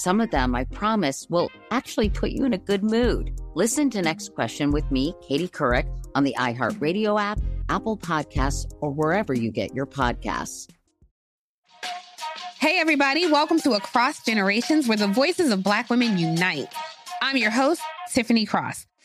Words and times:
Some 0.00 0.22
of 0.22 0.30
them, 0.30 0.54
I 0.54 0.64
promise, 0.64 1.26
will 1.28 1.50
actually 1.70 2.08
put 2.08 2.30
you 2.30 2.46
in 2.46 2.54
a 2.54 2.58
good 2.58 2.82
mood. 2.82 3.38
Listen 3.54 3.90
to 3.90 4.00
Next 4.00 4.34
Question 4.34 4.70
with 4.70 4.90
me, 4.90 5.14
Katie 5.20 5.46
Couric, 5.46 5.86
on 6.14 6.24
the 6.24 6.34
iHeartRadio 6.38 7.20
app, 7.20 7.38
Apple 7.68 7.98
Podcasts, 7.98 8.64
or 8.80 8.90
wherever 8.90 9.34
you 9.34 9.50
get 9.50 9.74
your 9.74 9.84
podcasts. 9.84 10.70
Hey, 12.58 12.78
everybody, 12.78 13.30
welcome 13.30 13.60
to 13.60 13.72
Across 13.72 14.24
Generations, 14.24 14.88
where 14.88 14.96
the 14.96 15.06
voices 15.06 15.52
of 15.52 15.62
Black 15.62 15.90
women 15.90 16.16
unite. 16.16 16.72
I'm 17.20 17.36
your 17.36 17.50
host, 17.50 17.82
Tiffany 18.10 18.46
Cross. 18.46 18.86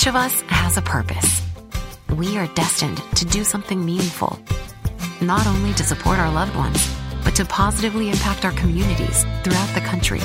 Each 0.00 0.06
of 0.06 0.16
us 0.16 0.40
has 0.48 0.78
a 0.78 0.80
purpose. 0.80 1.42
We 2.16 2.38
are 2.38 2.46
destined 2.54 2.96
to 3.16 3.26
do 3.26 3.44
something 3.44 3.84
meaningful, 3.84 4.40
not 5.20 5.46
only 5.46 5.74
to 5.74 5.84
support 5.84 6.18
our 6.18 6.32
loved 6.32 6.56
ones, 6.56 6.90
but 7.22 7.34
to 7.34 7.44
positively 7.44 8.08
impact 8.08 8.46
our 8.46 8.52
communities 8.52 9.26
throughout 9.42 9.68
the 9.74 9.82
country. 9.82 10.20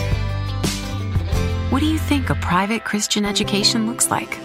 What 1.71 1.81
do 1.81 1.87
you 1.87 1.97
think 1.97 2.29
a 2.29 2.35
private 2.35 2.85
Christian 2.85 3.25
education 3.25 3.85
looks 3.85 4.09
like? 4.09 4.39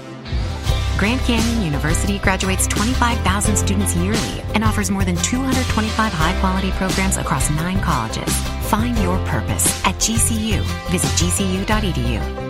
Grand 0.99 1.21
Canyon 1.21 1.63
University 1.63 2.19
graduates 2.19 2.67
25,000 2.67 3.57
students 3.57 3.95
yearly 3.95 4.43
and 4.57 4.65
offers 4.65 4.91
more 4.91 5.05
than 5.05 5.15
225 5.15 6.13
high 6.13 6.41
quality 6.41 6.73
programs 6.73 7.19
across 7.19 7.49
nine 7.51 7.81
colleges. 7.81 8.37
Find 8.69 8.99
your 8.99 9.25
purpose 9.27 9.65
at 9.85 9.95
GCU. 9.95 10.61
Visit 10.91 11.11
gcu.edu. 11.11 12.50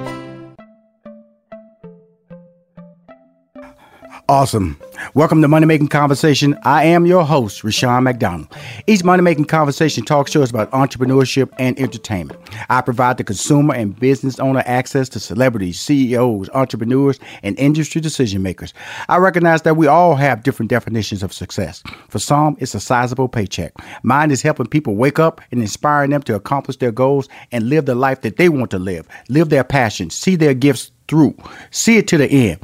Awesome. 4.30 4.78
Welcome 5.14 5.42
to 5.42 5.48
Money 5.48 5.66
Making 5.66 5.88
Conversation. 5.88 6.56
I 6.62 6.84
am 6.84 7.04
your 7.04 7.24
host, 7.24 7.64
Rushion 7.64 8.04
McDonald. 8.04 8.46
Each 8.86 9.02
Money 9.02 9.24
Making 9.24 9.46
Conversation 9.46 10.04
talk 10.04 10.28
show 10.28 10.40
is 10.40 10.50
about 10.50 10.70
entrepreneurship 10.70 11.50
and 11.58 11.76
entertainment. 11.80 12.38
I 12.68 12.80
provide 12.80 13.16
the 13.16 13.24
consumer 13.24 13.74
and 13.74 13.98
business 13.98 14.38
owner 14.38 14.62
access 14.66 15.08
to 15.08 15.18
celebrities, 15.18 15.80
CEOs, 15.80 16.48
entrepreneurs, 16.50 17.18
and 17.42 17.58
industry 17.58 18.00
decision 18.00 18.40
makers. 18.40 18.72
I 19.08 19.16
recognize 19.16 19.62
that 19.62 19.76
we 19.76 19.88
all 19.88 20.14
have 20.14 20.44
different 20.44 20.70
definitions 20.70 21.24
of 21.24 21.32
success. 21.32 21.82
For 22.08 22.20
some, 22.20 22.56
it's 22.60 22.76
a 22.76 22.80
sizable 22.80 23.28
paycheck. 23.28 23.72
Mine 24.04 24.30
is 24.30 24.42
helping 24.42 24.66
people 24.66 24.94
wake 24.94 25.18
up 25.18 25.40
and 25.50 25.60
inspiring 25.60 26.10
them 26.10 26.22
to 26.22 26.36
accomplish 26.36 26.76
their 26.76 26.92
goals 26.92 27.28
and 27.50 27.68
live 27.68 27.86
the 27.86 27.96
life 27.96 28.20
that 28.20 28.36
they 28.36 28.48
want 28.48 28.70
to 28.70 28.78
live, 28.78 29.08
live 29.28 29.48
their 29.48 29.64
passions, 29.64 30.14
see 30.14 30.36
their 30.36 30.54
gifts 30.54 30.92
through. 31.10 31.36
See 31.72 31.98
it 31.98 32.06
to 32.08 32.16
the 32.16 32.30
end. 32.30 32.60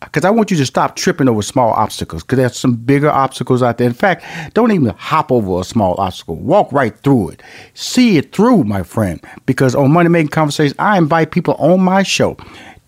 Because 0.00 0.24
I 0.24 0.30
want 0.30 0.50
you 0.50 0.56
to 0.56 0.66
stop 0.66 0.96
tripping 0.96 1.28
over 1.28 1.40
small 1.42 1.70
obstacles 1.70 2.24
because 2.24 2.36
there's 2.36 2.58
some 2.58 2.74
bigger 2.74 3.08
obstacles 3.08 3.62
out 3.62 3.78
there. 3.78 3.86
In 3.86 3.94
fact, 3.94 4.24
don't 4.52 4.72
even 4.72 4.88
hop 4.88 5.30
over 5.30 5.60
a 5.60 5.64
small 5.64 5.94
obstacle. 5.98 6.34
Walk 6.34 6.70
right 6.72 6.94
through 6.98 7.30
it. 7.30 7.42
See 7.72 8.16
it 8.18 8.32
through, 8.32 8.64
my 8.64 8.82
friend. 8.82 9.24
Because 9.46 9.76
on 9.76 9.92
Money 9.92 10.08
Making 10.08 10.28
Conversations, 10.28 10.74
I 10.78 10.98
invite 10.98 11.30
people 11.30 11.54
on 11.54 11.80
my 11.80 12.02
show 12.02 12.36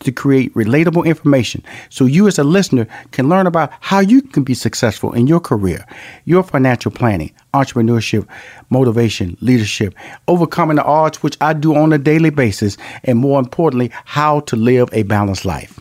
to 0.01 0.12
create 0.12 0.53
relatable 0.55 1.05
information 1.07 1.62
so 1.91 2.05
you 2.05 2.27
as 2.27 2.39
a 2.39 2.45
listener 2.45 2.87
can 3.12 3.29
learn 3.29 3.47
about 3.47 3.73
how 3.81 4.01
you 4.01 4.23
can 4.23 4.45
be 4.45 4.55
successful 4.55 5.12
in 5.12 5.27
your 5.27 5.41
career, 5.41 5.84
your 6.25 6.43
financial 6.43 6.91
planning, 6.91 7.33
entrepreneurship, 7.55 8.27
motivation, 8.71 9.37
leadership, 9.41 9.95
overcoming 10.29 10.77
the 10.77 10.84
odds, 10.84 11.23
which 11.23 11.37
I 11.41 11.53
do 11.53 11.75
on 11.75 11.93
a 11.93 11.99
daily 11.99 12.31
basis, 12.31 12.77
and 13.05 13.19
more 13.19 13.39
importantly, 13.39 13.91
how 14.05 14.41
to 14.41 14.57
live 14.57 14.89
a 14.93 15.03
balanced 15.05 15.45
life. 15.45 15.81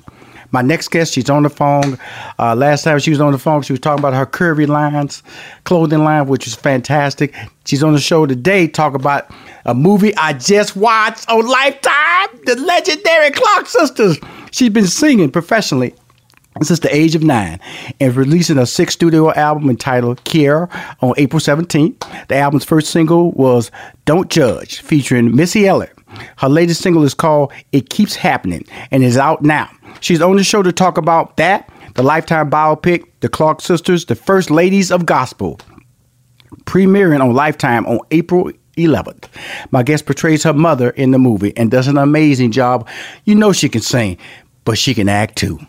My 0.56 0.62
next 0.62 0.88
guest, 0.88 1.12
she's 1.12 1.30
on 1.30 1.44
the 1.44 1.50
phone. 1.50 2.00
Uh, 2.40 2.56
last 2.56 2.86
time 2.86 2.98
she 3.00 3.10
was 3.10 3.20
on 3.20 3.34
the 3.34 3.38
phone, 3.38 3.62
she 3.62 3.74
was 3.74 3.82
talking 3.82 4.00
about 4.00 4.14
her 4.14 4.26
curvy 4.26 4.66
lines, 4.66 5.22
clothing 5.66 6.06
line, 6.06 6.28
which 6.28 6.48
is 6.48 6.56
fantastic. 6.56 7.36
She's 7.66 7.84
on 7.84 7.92
the 7.92 8.00
show 8.00 8.26
today, 8.26 8.70
talk 8.70 8.94
about 8.94 9.30
a 9.66 9.74
movie 9.74 10.16
I 10.16 10.32
just 10.32 10.78
watched 10.78 11.30
on 11.30 11.46
Lifetime, 11.46 12.40
the 12.46 12.56
legendary 12.56 13.32
Clark 13.32 13.68
Sisters. 13.68 14.18
She's 14.52 14.70
been 14.70 14.88
singing 14.88 15.30
professionally 15.30 15.94
since 16.62 16.80
the 16.80 16.96
age 16.96 17.16
of 17.16 17.22
nine 17.22 17.60
and 18.00 18.16
releasing 18.16 18.58
a 18.58 18.66
sixth 18.66 18.94
studio 18.94 19.34
album 19.34 19.70
entitled 19.70 20.24
Care 20.24 20.70
on 21.02 21.16
April 21.18 21.42
17th. 21.42 22.28
The 22.30 22.38
album's 22.38 22.64
first 22.64 22.92
single 22.92 23.34
was 23.34 23.72
Don't 24.06 24.30
Judge, 24.30 24.80
featuring 24.80 25.36
Missy 25.36 25.68
Elliott. 25.68 25.95
Her 26.38 26.50
latest 26.50 26.82
single 26.82 27.04
is 27.04 27.14
called 27.14 27.52
It 27.72 27.90
Keeps 27.90 28.16
Happening 28.16 28.66
and 28.92 29.04
is 29.04 29.18
out 29.18 29.42
now. 29.42 29.70
She's 30.02 30.22
on 30.22 30.36
the 30.36 30.44
show 30.44 30.62
to 30.64 30.72
talk 30.72 30.98
about 30.98 31.38
that, 31.38 31.70
the 31.96 32.04
Lifetime 32.04 32.50
biopic, 32.50 33.06
The 33.22 33.30
Clark 33.30 33.62
Sisters, 33.62 34.06
the 34.06 34.16
First 34.16 34.52
Ladies 34.52 34.92
of 34.92 35.06
Gospel, 35.06 35.60
premiering 36.66 37.22
on 37.22 37.34
Lifetime 37.34 37.86
on 37.86 38.00
April 38.12 38.52
11th. 38.78 39.28
My 39.72 39.84
guest 39.84 40.06
portrays 40.06 40.44
her 40.44 40.54
mother 40.54 40.90
in 40.92 41.12
the 41.12 41.20
movie 41.20 41.54
and 41.56 41.72
does 41.72 41.88
an 41.88 41.98
amazing 41.98 42.52
job. 42.52 42.88
You 43.24 43.36
know 43.36 43.54
she 43.54 43.70
can 43.70 43.82
sing, 43.82 44.18
but 44.66 44.78
she 44.78 44.94
can 44.94 45.10
act 45.10 45.38
too. 45.38 45.60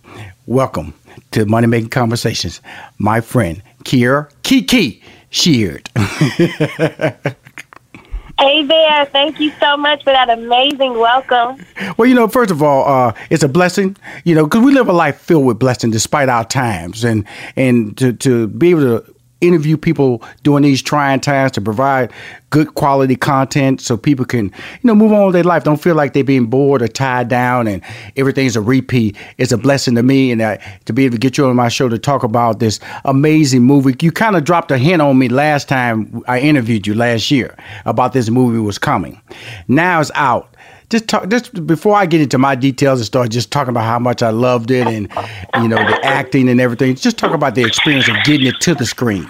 Welcome 0.46 0.94
to 1.32 1.46
Money 1.46 1.66
Making 1.66 1.90
Conversations, 1.90 2.60
my 2.98 3.20
friend 3.20 3.62
Kierra 3.84 4.30
Kiki 4.42 5.02
Sheard. 5.30 5.88
Hey 8.38 8.64
there. 8.64 9.06
Thank 9.06 9.40
you 9.40 9.50
so 9.58 9.78
much 9.78 10.04
for 10.04 10.12
that 10.12 10.28
amazing 10.28 10.98
welcome. 10.98 11.64
Well, 11.96 12.06
you 12.06 12.14
know, 12.14 12.28
first 12.28 12.50
of 12.50 12.62
all, 12.62 12.86
uh, 12.86 13.14
it's 13.30 13.42
a 13.42 13.48
blessing, 13.48 13.96
you 14.24 14.34
know, 14.34 14.44
because 14.44 14.60
we 14.62 14.72
live 14.72 14.88
a 14.88 14.92
life 14.92 15.18
filled 15.18 15.46
with 15.46 15.58
blessing 15.58 15.90
despite 15.90 16.28
our 16.28 16.44
times. 16.44 17.02
And, 17.02 17.24
and 17.56 17.96
to, 17.96 18.12
to 18.12 18.46
be 18.48 18.70
able 18.70 19.00
to 19.00 19.15
interview 19.40 19.76
people 19.76 20.22
during 20.42 20.62
these 20.62 20.80
trying 20.80 21.20
times 21.20 21.52
to 21.52 21.60
provide 21.60 22.10
good 22.50 22.74
quality 22.74 23.16
content 23.16 23.80
so 23.80 23.96
people 23.96 24.24
can, 24.24 24.46
you 24.46 24.52
know, 24.84 24.94
move 24.94 25.12
on 25.12 25.26
with 25.26 25.34
their 25.34 25.44
life. 25.44 25.64
Don't 25.64 25.82
feel 25.82 25.94
like 25.94 26.14
they're 26.14 26.24
being 26.24 26.46
bored 26.46 26.80
or 26.80 26.88
tied 26.88 27.28
down 27.28 27.68
and 27.68 27.82
everything's 28.16 28.56
a 28.56 28.60
repeat. 28.60 29.16
It's 29.36 29.52
a 29.52 29.58
blessing 29.58 29.94
to 29.96 30.02
me 30.02 30.32
and 30.32 30.40
to 30.86 30.92
be 30.92 31.04
able 31.04 31.14
to 31.14 31.20
get 31.20 31.36
you 31.36 31.46
on 31.46 31.56
my 31.56 31.68
show 31.68 31.88
to 31.88 31.98
talk 31.98 32.22
about 32.22 32.60
this 32.60 32.80
amazing 33.04 33.62
movie. 33.62 33.94
You 34.00 34.10
kind 34.10 34.36
of 34.36 34.44
dropped 34.44 34.70
a 34.70 34.78
hint 34.78 35.02
on 35.02 35.18
me 35.18 35.28
last 35.28 35.68
time 35.68 36.22
I 36.26 36.40
interviewed 36.40 36.86
you 36.86 36.94
last 36.94 37.30
year 37.30 37.56
about 37.84 38.14
this 38.14 38.30
movie 38.30 38.58
was 38.58 38.78
coming. 38.78 39.20
Now 39.68 40.00
it's 40.00 40.10
out 40.14 40.55
just 40.90 41.08
talk 41.08 41.28
just 41.28 41.66
before 41.66 41.96
I 41.96 42.06
get 42.06 42.20
into 42.20 42.38
my 42.38 42.54
details 42.54 43.00
and 43.00 43.06
start 43.06 43.30
just 43.30 43.50
talking 43.50 43.70
about 43.70 43.84
how 43.84 43.98
much 43.98 44.22
I 44.22 44.30
loved 44.30 44.70
it 44.70 44.86
and 44.86 45.10
you 45.60 45.68
know 45.68 45.76
the 45.76 46.00
acting 46.04 46.48
and 46.48 46.60
everything. 46.60 46.94
Just 46.94 47.18
talk 47.18 47.32
about 47.32 47.54
the 47.54 47.64
experience 47.64 48.08
of 48.08 48.16
getting 48.24 48.46
it 48.46 48.60
to 48.60 48.74
the 48.74 48.86
screen. 48.86 49.26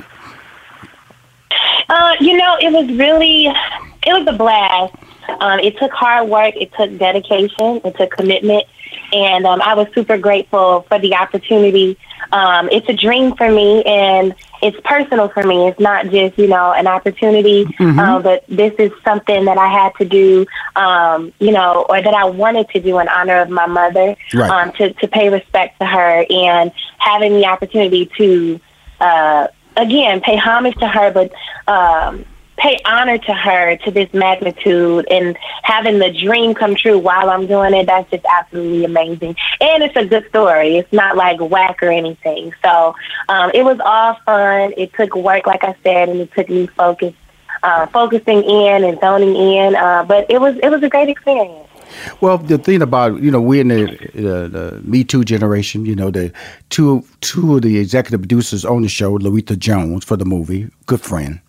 Uh, 1.88 2.14
you 2.20 2.36
know, 2.36 2.56
it 2.60 2.72
was 2.72 2.88
really 2.98 3.46
it 3.46 4.12
was 4.12 4.26
a 4.26 4.32
blast. 4.32 4.94
Um, 5.40 5.58
it 5.58 5.76
took 5.78 5.92
hard 5.92 6.28
work, 6.28 6.54
it 6.56 6.72
took 6.74 6.96
dedication, 6.98 7.80
it 7.84 7.96
took 7.96 8.12
commitment, 8.12 8.64
and 9.12 9.44
um, 9.44 9.60
I 9.60 9.74
was 9.74 9.88
super 9.94 10.18
grateful 10.18 10.82
for 10.82 10.98
the 10.98 11.14
opportunity. 11.16 11.98
Um, 12.32 12.68
it's 12.70 12.88
a 12.88 12.92
dream 12.92 13.34
for 13.34 13.50
me, 13.50 13.82
and 13.84 14.34
it's 14.66 14.78
personal 14.84 15.28
for 15.28 15.44
me. 15.44 15.68
It's 15.68 15.78
not 15.78 16.10
just 16.10 16.36
you 16.38 16.48
know 16.48 16.72
an 16.72 16.86
opportunity, 16.86 17.64
mm-hmm. 17.64 17.98
uh, 17.98 18.20
but 18.20 18.44
this 18.48 18.74
is 18.78 18.90
something 19.04 19.44
that 19.44 19.58
I 19.58 19.68
had 19.68 19.94
to 19.96 20.04
do, 20.04 20.46
um, 20.74 21.32
you 21.38 21.52
know, 21.52 21.86
or 21.88 22.02
that 22.02 22.14
I 22.14 22.24
wanted 22.24 22.68
to 22.70 22.80
do 22.80 22.98
in 22.98 23.08
honor 23.08 23.40
of 23.40 23.48
my 23.48 23.66
mother, 23.66 24.16
right. 24.34 24.50
um, 24.50 24.72
to 24.72 24.92
to 24.94 25.08
pay 25.08 25.28
respect 25.28 25.78
to 25.80 25.86
her, 25.86 26.26
and 26.28 26.72
having 26.98 27.34
the 27.34 27.46
opportunity 27.46 28.10
to, 28.18 28.60
uh, 29.00 29.46
again, 29.76 30.20
pay 30.20 30.36
homage 30.36 30.76
to 30.76 30.88
her, 30.88 31.10
but. 31.12 31.32
Um, 31.68 32.24
pay 32.56 32.78
honor 32.84 33.18
to 33.18 33.34
her 33.34 33.76
to 33.76 33.90
this 33.90 34.12
magnitude 34.12 35.06
and 35.10 35.36
having 35.62 35.98
the 35.98 36.12
dream 36.12 36.54
come 36.54 36.74
true 36.74 36.98
while 36.98 37.30
I'm 37.30 37.46
doing 37.46 37.74
it, 37.74 37.86
that's 37.86 38.10
just 38.10 38.24
absolutely 38.24 38.84
amazing. 38.84 39.36
And 39.60 39.82
it's 39.82 39.96
a 39.96 40.04
good 40.04 40.28
story. 40.28 40.78
It's 40.78 40.92
not 40.92 41.16
like 41.16 41.40
whack 41.40 41.82
or 41.82 41.90
anything. 41.90 42.52
So 42.62 42.94
um, 43.28 43.50
it 43.54 43.64
was 43.64 43.78
all 43.84 44.18
fun. 44.24 44.72
It 44.76 44.92
took 44.94 45.14
work, 45.14 45.46
like 45.46 45.64
I 45.64 45.74
said, 45.82 46.08
and 46.08 46.20
it 46.20 46.32
took 46.32 46.48
me 46.48 46.66
focus, 46.68 47.14
uh, 47.62 47.86
focusing 47.86 48.42
in 48.42 48.84
and 48.84 48.98
zoning 49.00 49.36
in. 49.36 49.76
Uh, 49.76 50.04
but 50.04 50.30
it 50.30 50.40
was 50.40 50.56
it 50.62 50.70
was 50.70 50.82
a 50.82 50.88
great 50.88 51.08
experience. 51.08 51.66
Well, 52.20 52.38
the 52.38 52.58
thing 52.58 52.82
about 52.82 53.22
you 53.22 53.30
know 53.30 53.40
we're 53.40 53.60
in 53.60 53.68
the, 53.68 53.86
the, 54.14 54.80
Me 54.84 55.04
Too 55.04 55.24
generation. 55.24 55.86
You 55.86 55.94
know 55.94 56.10
the 56.10 56.32
two 56.70 57.04
two 57.20 57.56
of 57.56 57.62
the 57.62 57.78
executive 57.78 58.20
producers 58.20 58.64
on 58.64 58.82
the 58.82 58.88
show, 58.88 59.12
Loretta 59.12 59.56
Jones 59.56 60.04
for 60.04 60.16
the 60.16 60.24
movie, 60.24 60.68
good 60.86 61.00
friend, 61.00 61.40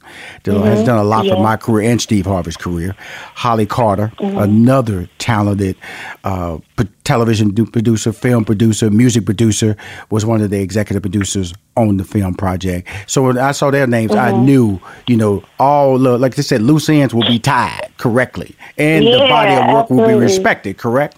mm-hmm. 0.44 0.64
has 0.64 0.84
done 0.84 0.98
a 0.98 1.04
lot 1.04 1.26
yeah. 1.26 1.36
for 1.36 1.44
my 1.44 1.58
career 1.58 1.90
and 1.92 2.02
Steve 2.02 2.26
Harvey's 2.26 2.58
career. 2.58 2.96
Holly 3.36 3.66
Carter, 3.66 4.12
mm-hmm. 4.18 4.38
another 4.38 5.10
talented 5.18 5.76
uh, 6.24 6.58
television 7.04 7.54
producer, 7.68 8.12
film 8.12 8.46
producer, 8.46 8.90
music 8.90 9.26
producer, 9.26 9.76
was 10.10 10.26
one 10.26 10.42
of 10.42 10.50
the 10.50 10.62
executive 10.62 11.02
producers 11.02 11.54
on 11.76 11.98
the 11.98 12.04
film 12.04 12.34
project. 12.34 12.88
So 13.08 13.24
when 13.24 13.38
I 13.38 13.52
saw 13.52 13.72
their 13.72 13.88
names, 13.88 14.12
mm-hmm. 14.12 14.36
I 14.36 14.38
knew, 14.38 14.80
you 15.08 15.18
know, 15.18 15.44
all 15.60 15.98
the, 15.98 16.18
like 16.18 16.36
they 16.36 16.42
said, 16.42 16.62
loose 16.62 16.90
ends 16.90 17.14
will 17.14 17.28
be 17.28 17.40
tied 17.40 17.92
correctly, 17.98 18.56
and 18.78 19.06
yeah, 19.06 19.12
the 19.12 19.28
body 19.28 19.52
of 19.52 19.74
work 19.74 19.84
absolutely. 19.84 20.14
will 20.14 20.20
be 20.20 20.26
respected. 20.26 20.78
Correct. 20.78 21.18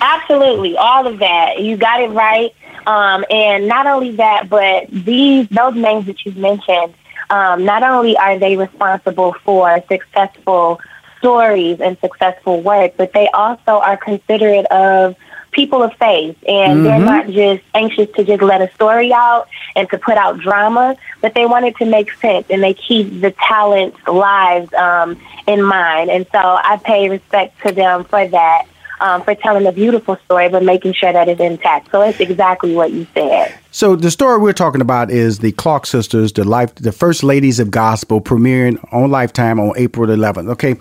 Absolutely, 0.00 0.76
all 0.76 1.06
of 1.06 1.18
that. 1.18 1.60
You 1.60 1.76
got 1.76 2.00
it 2.00 2.10
right. 2.10 2.54
Um, 2.88 3.22
and 3.30 3.68
not 3.68 3.86
only 3.86 4.12
that, 4.12 4.48
but 4.48 4.86
these 4.90 5.46
those 5.48 5.74
names 5.74 6.06
that 6.06 6.24
you've 6.24 6.38
mentioned, 6.38 6.94
um, 7.28 7.66
not 7.66 7.82
only 7.82 8.16
are 8.16 8.38
they 8.38 8.56
responsible 8.56 9.34
for 9.44 9.84
successful 9.88 10.80
stories 11.18 11.80
and 11.82 11.98
successful 11.98 12.62
work, 12.62 12.94
but 12.96 13.12
they 13.12 13.28
also 13.28 13.72
are 13.72 13.98
considerate 13.98 14.64
of 14.66 15.16
people 15.50 15.82
of 15.82 15.92
faith 15.96 16.36
and 16.46 16.78
mm-hmm. 16.78 16.84
they're 16.84 16.98
not 17.00 17.26
just 17.26 17.62
anxious 17.74 18.08
to 18.14 18.24
just 18.24 18.42
let 18.42 18.62
a 18.62 18.72
story 18.74 19.12
out 19.12 19.48
and 19.76 19.90
to 19.90 19.98
put 19.98 20.16
out 20.16 20.38
drama, 20.38 20.96
but 21.20 21.34
they 21.34 21.44
want 21.44 21.66
it 21.66 21.76
to 21.76 21.84
make 21.84 22.10
sense 22.14 22.46
and 22.48 22.62
they 22.62 22.72
keep 22.72 23.20
the 23.20 23.32
talent's 23.32 23.98
lives 24.06 24.72
um, 24.72 25.20
in 25.46 25.62
mind. 25.62 26.10
And 26.10 26.26
so 26.32 26.38
I 26.38 26.80
pay 26.82 27.10
respect 27.10 27.60
to 27.66 27.72
them 27.72 28.04
for 28.04 28.26
that 28.28 28.66
um, 29.00 29.22
for 29.22 29.34
telling 29.34 29.66
a 29.66 29.72
beautiful 29.72 30.16
story, 30.24 30.48
but 30.48 30.62
making 30.62 30.94
sure 30.94 31.12
that 31.12 31.28
it's 31.28 31.40
intact. 31.40 31.90
So 31.90 32.02
it's 32.02 32.20
exactly 32.20 32.74
what 32.74 32.92
you 32.92 33.06
said. 33.14 33.54
So 33.70 33.96
the 33.96 34.10
story 34.10 34.38
we're 34.38 34.52
talking 34.52 34.80
about 34.80 35.10
is 35.10 35.38
the 35.38 35.52
Clark 35.52 35.86
sisters, 35.86 36.32
the 36.32 36.44
life, 36.44 36.74
the 36.76 36.92
first 36.92 37.22
ladies 37.22 37.60
of 37.60 37.70
gospel, 37.70 38.20
premiering 38.20 38.78
on 38.92 39.10
Lifetime 39.10 39.60
on 39.60 39.72
April 39.76 40.08
11th. 40.08 40.50
Okay. 40.50 40.76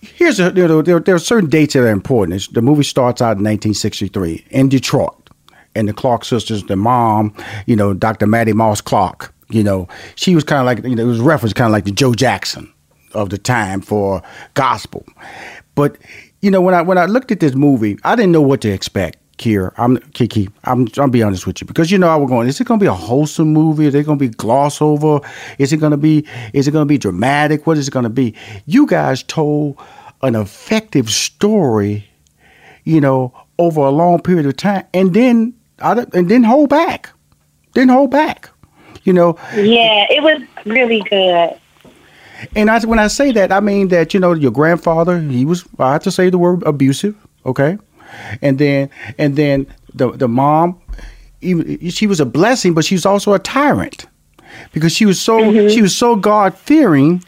Here's 0.00 0.38
a, 0.38 0.52
you 0.54 0.68
know, 0.68 0.82
there, 0.82 1.00
there 1.00 1.14
are 1.14 1.20
certain 1.20 1.50
dates 1.50 1.74
that 1.74 1.80
are 1.82 1.88
important. 1.88 2.52
the 2.54 2.62
movie 2.62 2.84
starts 2.84 3.20
out 3.20 3.38
in 3.38 3.44
1963 3.44 4.46
in 4.50 4.68
Detroit, 4.68 5.30
and 5.74 5.88
the 5.88 5.92
Clark 5.92 6.24
sisters, 6.24 6.62
the 6.64 6.76
mom, 6.76 7.34
you 7.66 7.76
know, 7.76 7.92
Dr. 7.92 8.26
Mattie 8.26 8.52
Moss 8.52 8.80
Clark, 8.80 9.34
you 9.50 9.62
know, 9.62 9.88
she 10.14 10.34
was 10.34 10.44
kind 10.44 10.60
of 10.60 10.66
like, 10.66 10.88
you 10.88 10.96
know, 10.96 11.02
it 11.02 11.06
was 11.06 11.20
referenced 11.20 11.56
kind 11.56 11.66
of 11.66 11.72
like 11.72 11.84
the 11.84 11.92
Joe 11.92 12.14
Jackson 12.14 12.72
of 13.14 13.30
the 13.30 13.38
time 13.38 13.80
for 13.80 14.22
gospel. 14.54 15.04
But 15.74 15.96
you 16.40 16.50
know, 16.50 16.60
when 16.60 16.74
I 16.74 16.82
when 16.82 16.98
I 16.98 17.06
looked 17.06 17.32
at 17.32 17.40
this 17.40 17.54
movie, 17.54 17.98
I 18.04 18.16
didn't 18.16 18.32
know 18.32 18.42
what 18.42 18.60
to 18.62 18.70
expect. 18.70 19.18
Here, 19.38 19.74
I'm 19.76 19.98
Kiki. 20.14 20.48
I'm 20.64 20.88
I'll 20.96 21.10
be 21.10 21.22
honest 21.22 21.46
with 21.46 21.60
you 21.60 21.66
because 21.66 21.90
you 21.90 21.98
know 21.98 22.08
I 22.08 22.16
was 22.16 22.30
going. 22.30 22.48
Is 22.48 22.58
it 22.58 22.66
going 22.66 22.80
to 22.80 22.84
be 22.84 22.88
a 22.88 22.94
wholesome 22.94 23.52
movie? 23.52 23.86
Is 23.86 23.94
it 23.94 24.06
going 24.06 24.18
to 24.18 24.28
be 24.28 24.34
gloss 24.34 24.80
over? 24.80 25.20
Is 25.58 25.74
it 25.74 25.76
going 25.76 25.90
to 25.90 25.98
be? 25.98 26.26
Is 26.54 26.66
it 26.66 26.70
going 26.70 26.86
to 26.86 26.88
be 26.88 26.96
dramatic? 26.96 27.66
What 27.66 27.76
is 27.76 27.86
it 27.86 27.90
going 27.90 28.04
to 28.04 28.10
be? 28.10 28.34
You 28.64 28.86
guys 28.86 29.22
told 29.22 29.78
an 30.22 30.36
effective 30.36 31.10
story, 31.10 32.08
you 32.84 32.98
know, 32.98 33.34
over 33.58 33.82
a 33.82 33.90
long 33.90 34.22
period 34.22 34.46
of 34.46 34.56
time, 34.56 34.86
and 34.94 35.12
then 35.12 35.52
I 35.80 36.06
and 36.14 36.30
then 36.30 36.42
hold 36.42 36.70
back, 36.70 37.10
then 37.74 37.90
hold 37.90 38.10
back, 38.10 38.48
you 39.04 39.12
know. 39.12 39.38
Yeah, 39.54 40.06
it 40.08 40.22
was 40.22 40.40
really 40.64 41.02
good. 41.10 41.58
And 42.54 42.70
I, 42.70 42.80
when 42.80 42.98
I 42.98 43.08
say 43.08 43.32
that, 43.32 43.52
I 43.52 43.60
mean 43.60 43.88
that 43.88 44.14
you 44.14 44.20
know 44.20 44.32
your 44.32 44.50
grandfather, 44.50 45.20
he 45.20 45.44
was 45.44 45.64
I 45.78 45.92
have 45.92 46.02
to 46.04 46.10
say 46.10 46.30
the 46.30 46.38
word 46.38 46.62
abusive, 46.64 47.16
okay, 47.44 47.78
and 48.42 48.58
then 48.58 48.90
and 49.18 49.36
then 49.36 49.66
the 49.94 50.12
the 50.12 50.28
mom, 50.28 50.80
even 51.40 51.88
she 51.90 52.06
was 52.06 52.20
a 52.20 52.26
blessing, 52.26 52.74
but 52.74 52.84
she 52.84 52.94
was 52.94 53.06
also 53.06 53.32
a 53.32 53.38
tyrant 53.38 54.06
because 54.72 54.92
she 54.92 55.06
was 55.06 55.20
so 55.20 55.38
mm-hmm. 55.38 55.68
she 55.68 55.82
was 55.82 55.96
so 55.96 56.16
God 56.16 56.56
fearing 56.56 57.22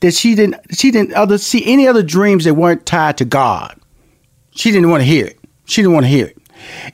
that 0.00 0.14
she 0.14 0.34
didn't 0.34 0.56
she 0.72 0.90
didn't 0.90 1.14
other 1.14 1.38
see 1.38 1.64
any 1.66 1.86
other 1.86 2.02
dreams 2.02 2.44
that 2.44 2.54
weren't 2.54 2.86
tied 2.86 3.18
to 3.18 3.24
God. 3.24 3.78
She 4.52 4.70
didn't 4.70 4.90
want 4.90 5.02
to 5.02 5.06
hear 5.06 5.26
it. 5.26 5.38
She 5.66 5.82
didn't 5.82 5.94
want 5.94 6.04
to 6.04 6.10
hear 6.10 6.26
it. 6.26 6.37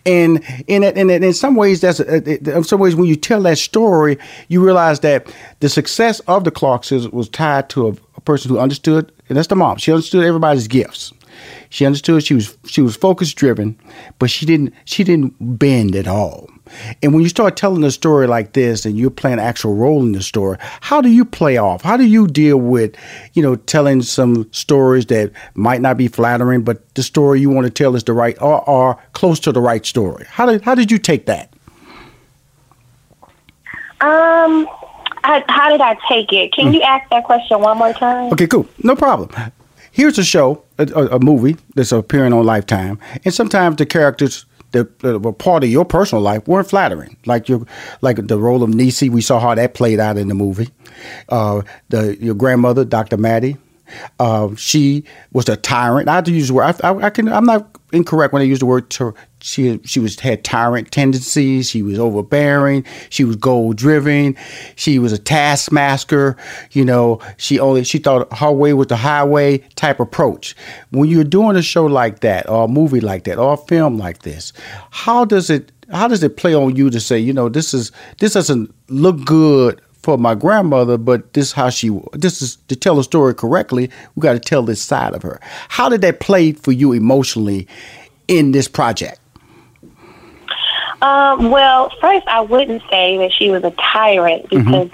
And 0.06 0.42
in 0.66 0.83
it, 0.83 0.97
in, 0.97 1.11
in 1.11 1.33
some 1.33 1.56
ways, 1.56 1.80
that's 1.80 2.00
uh, 2.00 2.21
in 2.25 2.64
some 2.64 2.80
ways 2.80 2.94
when 2.94 3.06
you 3.06 3.16
tell 3.16 3.42
that 3.42 3.59
story, 3.59 4.18
you 4.49 4.64
realize 4.64 5.00
that 5.00 5.33
the 5.61 5.68
success 5.68 6.21
of 6.21 6.44
the 6.44 6.50
Clarks 6.50 6.90
was 6.90 7.28
tied 7.28 7.68
to 7.71 7.88
a, 7.88 7.92
a 8.16 8.21
person 8.21 8.50
who 8.50 8.59
understood, 8.59 9.12
and 9.28 9.37
that's 9.37 9.49
the 9.49 9.56
mom. 9.56 9.78
She 9.78 9.92
understood 9.92 10.25
everybody's 10.25 10.68
gifts. 10.68 11.12
She 11.70 11.86
understood 11.86 12.24
she 12.24 12.34
was 12.34 12.56
she 12.66 12.80
was 12.80 12.96
focus 12.96 13.32
driven, 13.32 13.78
but 14.18 14.30
she 14.30 14.46
didn't 14.46 14.74
she 14.84 15.04
didn't 15.04 15.34
bend 15.40 15.96
at 15.96 16.06
all. 16.06 16.48
And 17.02 17.12
when 17.12 17.22
you 17.22 17.28
start 17.28 17.56
telling 17.56 17.84
a 17.84 17.90
story 17.90 18.26
like 18.26 18.54
this 18.54 18.86
and 18.86 18.98
you're 18.98 19.10
playing 19.10 19.34
an 19.34 19.44
actual 19.44 19.74
role 19.74 20.02
in 20.02 20.12
the 20.12 20.22
story, 20.22 20.56
how 20.80 21.00
do 21.00 21.10
you 21.10 21.24
play 21.24 21.58
off? 21.58 21.82
How 21.82 21.96
do 21.96 22.04
you 22.04 22.26
deal 22.26 22.56
with, 22.56 22.96
you 23.34 23.42
know, 23.42 23.56
telling 23.56 24.02
some 24.02 24.50
stories 24.52 25.06
that 25.06 25.30
might 25.54 25.82
not 25.82 25.96
be 25.96 26.08
flattering, 26.08 26.62
but 26.62 26.94
the 26.94 27.02
story 27.02 27.40
you 27.40 27.50
want 27.50 27.66
to 27.66 27.70
tell 27.70 27.94
is 27.94 28.04
the 28.04 28.14
right 28.14 28.40
or, 28.40 28.68
or 28.68 28.96
close 29.12 29.38
to 29.40 29.52
the 29.52 29.60
right 29.60 29.84
story? 29.84 30.24
How 30.28 30.46
did 30.46 30.62
how 30.62 30.74
did 30.74 30.90
you 30.90 30.98
take 30.98 31.26
that? 31.26 31.50
Um, 34.00 34.68
I, 35.22 35.42
how 35.48 35.70
did 35.70 35.80
I 35.80 35.96
take 36.08 36.32
it? 36.32 36.52
Can 36.52 36.66
mm. 36.66 36.74
you 36.74 36.82
ask 36.82 37.08
that 37.10 37.24
question 37.24 37.60
one 37.60 37.78
more 37.78 37.92
time? 37.92 38.32
Okay, 38.32 38.46
cool, 38.46 38.66
no 38.82 38.94
problem. 38.94 39.30
Here's 39.94 40.18
a 40.18 40.24
show, 40.24 40.64
a, 40.76 40.86
a, 40.86 41.20
movie 41.20 41.56
that's 41.76 41.92
appearing 41.92 42.32
on 42.32 42.44
Lifetime, 42.44 42.98
and 43.24 43.32
sometimes 43.32 43.76
the 43.76 43.86
characters 43.86 44.44
that 44.72 45.20
were 45.22 45.32
part 45.32 45.62
of 45.62 45.70
your 45.70 45.84
personal 45.84 46.20
life 46.20 46.48
weren't 46.48 46.68
flattering. 46.68 47.16
Like 47.26 47.48
your, 47.48 47.64
like 48.02 48.16
the 48.26 48.36
role 48.36 48.64
of 48.64 48.70
Niecy, 48.70 49.08
we 49.08 49.20
saw 49.20 49.38
how 49.38 49.54
that 49.54 49.74
played 49.74 50.00
out 50.00 50.18
in 50.18 50.26
the 50.26 50.34
movie. 50.34 50.70
Uh, 51.28 51.62
the 51.90 52.16
your 52.20 52.34
grandmother, 52.34 52.84
Dr. 52.84 53.16
Mattie, 53.16 53.56
Uh, 54.18 54.54
she 54.56 55.04
was 55.32 55.48
a 55.48 55.56
tyrant. 55.56 56.08
I 56.08 56.16
have 56.16 56.24
to 56.24 56.32
use 56.32 56.48
the 56.48 56.54
word. 56.54 56.76
I, 56.82 56.88
I, 56.88 57.06
I, 57.06 57.10
can. 57.10 57.28
I'm 57.28 57.44
not 57.44 57.78
incorrect 57.92 58.32
when 58.32 58.42
I 58.42 58.44
use 58.44 58.58
the 58.58 58.66
word. 58.66 58.90
Ter- 58.90 59.14
she 59.40 59.78
she 59.84 60.00
was 60.00 60.18
had 60.20 60.42
tyrant 60.42 60.90
tendencies. 60.90 61.68
She 61.68 61.82
was 61.82 61.98
overbearing. 61.98 62.84
She 63.10 63.24
was 63.24 63.36
goal 63.36 63.72
driven. 63.72 64.36
She 64.76 64.98
was 64.98 65.12
a 65.12 65.18
taskmaster. 65.18 66.36
You 66.72 66.84
know, 66.84 67.20
she 67.36 67.60
only 67.60 67.84
she 67.84 67.98
thought 67.98 68.32
her 68.38 68.50
way 68.50 68.72
was 68.72 68.88
the 68.88 68.96
highway 68.96 69.58
type 69.76 70.00
approach. 70.00 70.56
When 70.90 71.08
you're 71.08 71.24
doing 71.24 71.56
a 71.56 71.62
show 71.62 71.86
like 71.86 72.20
that, 72.20 72.48
or 72.48 72.64
a 72.64 72.68
movie 72.68 73.00
like 73.00 73.24
that, 73.24 73.38
or 73.38 73.54
a 73.54 73.58
film 73.58 73.98
like 73.98 74.22
this, 74.22 74.52
how 74.90 75.24
does 75.24 75.50
it 75.50 75.70
how 75.90 76.08
does 76.08 76.22
it 76.22 76.36
play 76.36 76.54
on 76.54 76.76
you 76.76 76.90
to 76.90 77.00
say, 77.00 77.18
you 77.18 77.32
know, 77.32 77.48
this 77.48 77.74
is 77.74 77.92
this 78.18 78.32
doesn't 78.32 78.74
look 78.88 79.24
good 79.24 79.80
for 80.04 80.18
my 80.18 80.34
grandmother, 80.34 80.99
but 80.99 81.32
this 81.32 81.46
is 81.46 81.52
how 81.52 81.70
she 81.70 81.88
this 82.12 82.42
is 82.42 82.56
to 82.68 82.76
tell 82.76 82.96
the 82.96 83.02
story 83.02 83.34
correctly, 83.34 83.90
we 84.14 84.20
got 84.20 84.34
to 84.34 84.38
tell 84.38 84.62
this 84.62 84.80
side 84.82 85.14
of 85.14 85.23
her. 85.23 85.40
How 85.70 85.88
did 85.88 86.02
that 86.02 86.20
play 86.20 86.52
for 86.52 86.73
you 86.73 86.92
emotionally 86.92 87.66
in 88.28 88.52
this 88.52 88.68
project? 88.68 89.18
Um, 91.02 91.50
well, 91.50 91.90
first, 92.00 92.26
I 92.28 92.40
wouldn't 92.40 92.82
say 92.90 93.18
that 93.18 93.32
she 93.32 93.50
was 93.50 93.64
a 93.64 93.73
tyrant 93.73 94.49
Mm-hmm. 94.50 94.64
because 94.70 94.90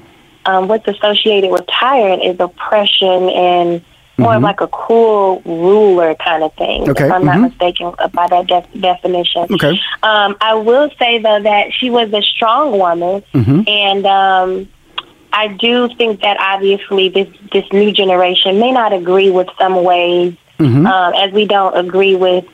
um, 0.46 0.68
what's 0.68 0.88
associated 0.88 1.50
with 1.50 1.62
tyrant 1.66 2.22
is 2.24 2.36
oppression 2.40 3.28
and 3.28 3.84
more 4.18 4.34
of 4.34 4.40
Mhm. 4.40 4.44
like 4.44 4.60
a 4.60 4.66
cruel 4.68 5.40
ruler 5.44 6.14
kind 6.14 6.42
of 6.42 6.52
thing. 6.54 6.88
Okay, 6.90 7.06
If 7.06 7.12
I'm 7.12 7.24
not 7.24 7.36
mhm. 7.36 7.42
mistaken 7.48 7.92
by 8.12 8.26
that 8.26 8.46
def- 8.46 8.80
definition. 8.80 9.46
Okay. 9.50 9.78
Um, 10.02 10.36
I 10.40 10.54
will 10.54 10.90
say 10.98 11.18
though 11.18 11.40
that 11.40 11.72
she 11.72 11.88
was 11.90 12.12
a 12.12 12.22
strong 12.22 12.78
woman, 12.78 13.22
Mhm. 13.34 13.68
and 13.68 14.06
um, 14.06 14.68
I 15.32 15.48
do 15.48 15.88
think 15.96 16.22
that 16.22 16.36
obviously 16.40 17.08
this 17.08 17.28
this 17.52 17.64
new 17.72 17.92
generation 17.92 18.58
may 18.58 18.72
not 18.72 18.92
agree 18.92 19.30
with 19.30 19.48
some 19.58 19.82
ways, 19.84 20.34
Mhm. 20.58 20.86
um, 20.86 21.14
as 21.14 21.32
we 21.32 21.44
don't 21.46 21.76
agree 21.76 22.14
with 22.16 22.44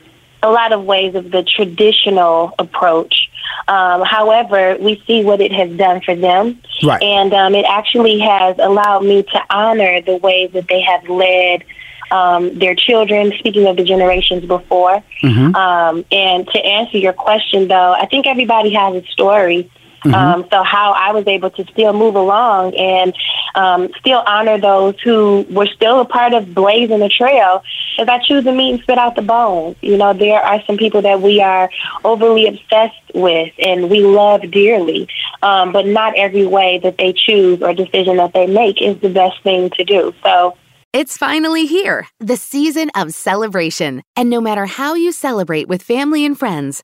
a 0.43 0.49
lot 0.51 0.71
of 0.71 0.85
ways 0.85 1.15
of 1.15 1.31
the 1.31 1.43
traditional 1.43 2.53
approach. 2.59 3.29
Um, 3.67 4.03
however, 4.03 4.77
we 4.79 5.01
see 5.07 5.23
what 5.23 5.41
it 5.41 5.51
has 5.51 5.69
done 5.71 6.01
for 6.01 6.15
them, 6.15 6.59
Right. 6.83 7.01
and 7.01 7.33
um, 7.33 7.55
it 7.55 7.65
actually 7.67 8.19
has 8.19 8.55
allowed 8.59 9.03
me 9.03 9.23
to 9.23 9.43
honor 9.49 9.99
the 10.01 10.15
ways 10.17 10.51
that 10.53 10.67
they 10.67 10.81
have 10.81 11.09
led 11.09 11.63
um, 12.11 12.57
their 12.57 12.75
children. 12.75 13.33
Speaking 13.39 13.67
of 13.67 13.75
the 13.75 13.83
generations 13.83 14.45
before, 14.45 15.03
Mhm. 15.23 15.53
um, 15.55 16.05
and 16.11 16.47
to 16.49 16.65
answer 16.65 16.97
your 16.97 17.11
question, 17.11 17.67
though, 17.67 17.93
I 17.99 18.05
think 18.05 18.27
everybody 18.27 18.69
has 18.73 18.95
a 18.95 19.03
story. 19.07 19.69
Mhm. 20.05 20.13
Um, 20.13 20.45
so 20.51 20.63
how 20.63 20.91
I 20.91 21.11
was 21.11 21.25
able 21.27 21.49
to 21.51 21.65
still 21.65 21.93
move 21.93 22.15
along 22.15 22.75
and 22.75 23.15
um, 23.55 23.89
still 23.99 24.23
honor 24.27 24.57
those 24.59 24.95
who 25.03 25.45
were 25.49 25.65
still 25.65 25.99
a 25.99 26.05
part 26.05 26.33
of 26.33 26.53
blazing 26.53 26.99
the 26.99 27.09
trail 27.09 27.63
is 27.97 28.07
I 28.07 28.19
choose 28.19 28.43
the 28.43 28.51
meat 28.51 28.73
and 28.73 28.81
spit 28.83 28.97
out 28.97 29.15
the 29.15 29.21
bones. 29.21 29.75
You 29.81 29.97
know, 29.97 30.13
there 30.13 30.39
are 30.39 30.61
some 30.65 30.77
people 30.77 31.01
that 31.01 31.21
we 31.21 31.41
are 31.41 31.69
overly 32.05 32.47
obsessed 32.47 32.95
with 33.15 33.51
and 33.59 33.89
we 33.89 34.01
love 34.01 34.49
dearly, 34.51 35.07
um, 35.41 35.71
but 35.71 35.85
not 35.87 36.15
every 36.15 36.45
way 36.45 36.79
that 36.83 36.97
they 36.97 37.13
choose 37.13 37.61
or 37.61 37.73
decision 37.73 38.17
that 38.17 38.33
they 38.33 38.45
make 38.45 38.81
is 38.81 38.99
the 39.01 39.09
best 39.09 39.41
thing 39.43 39.71
to 39.71 39.83
do. 39.83 40.13
So 40.23 40.55
It's 40.93 41.17
finally 41.17 41.65
here, 41.65 42.07
the 42.19 42.37
season 42.37 42.89
of 42.95 43.13
celebration. 43.13 44.03
And 44.15 44.29
no 44.29 44.41
matter 44.41 44.65
how 44.65 44.93
you 44.93 45.11
celebrate 45.11 45.67
with 45.67 45.81
family 45.81 46.25
and 46.25 46.37
friends, 46.37 46.83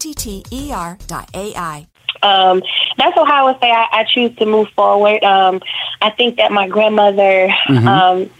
T 0.00 0.14
T 0.14 0.42
E 0.50 0.72
R 0.72 0.98
dot 1.06 1.30
AI. 1.34 1.86
um, 2.22 2.62
that's 2.98 3.14
how 3.14 3.24
I 3.24 3.42
would 3.44 3.60
say 3.60 3.70
I, 3.70 3.86
I 3.92 4.04
choose 4.04 4.34
to 4.36 4.46
move 4.46 4.68
forward. 4.70 5.22
Um, 5.24 5.60
I 6.02 6.10
think 6.10 6.36
that 6.36 6.50
my 6.52 6.66
grandmother, 6.68 7.48
Mhm. 7.68 7.86
um, 7.86 8.30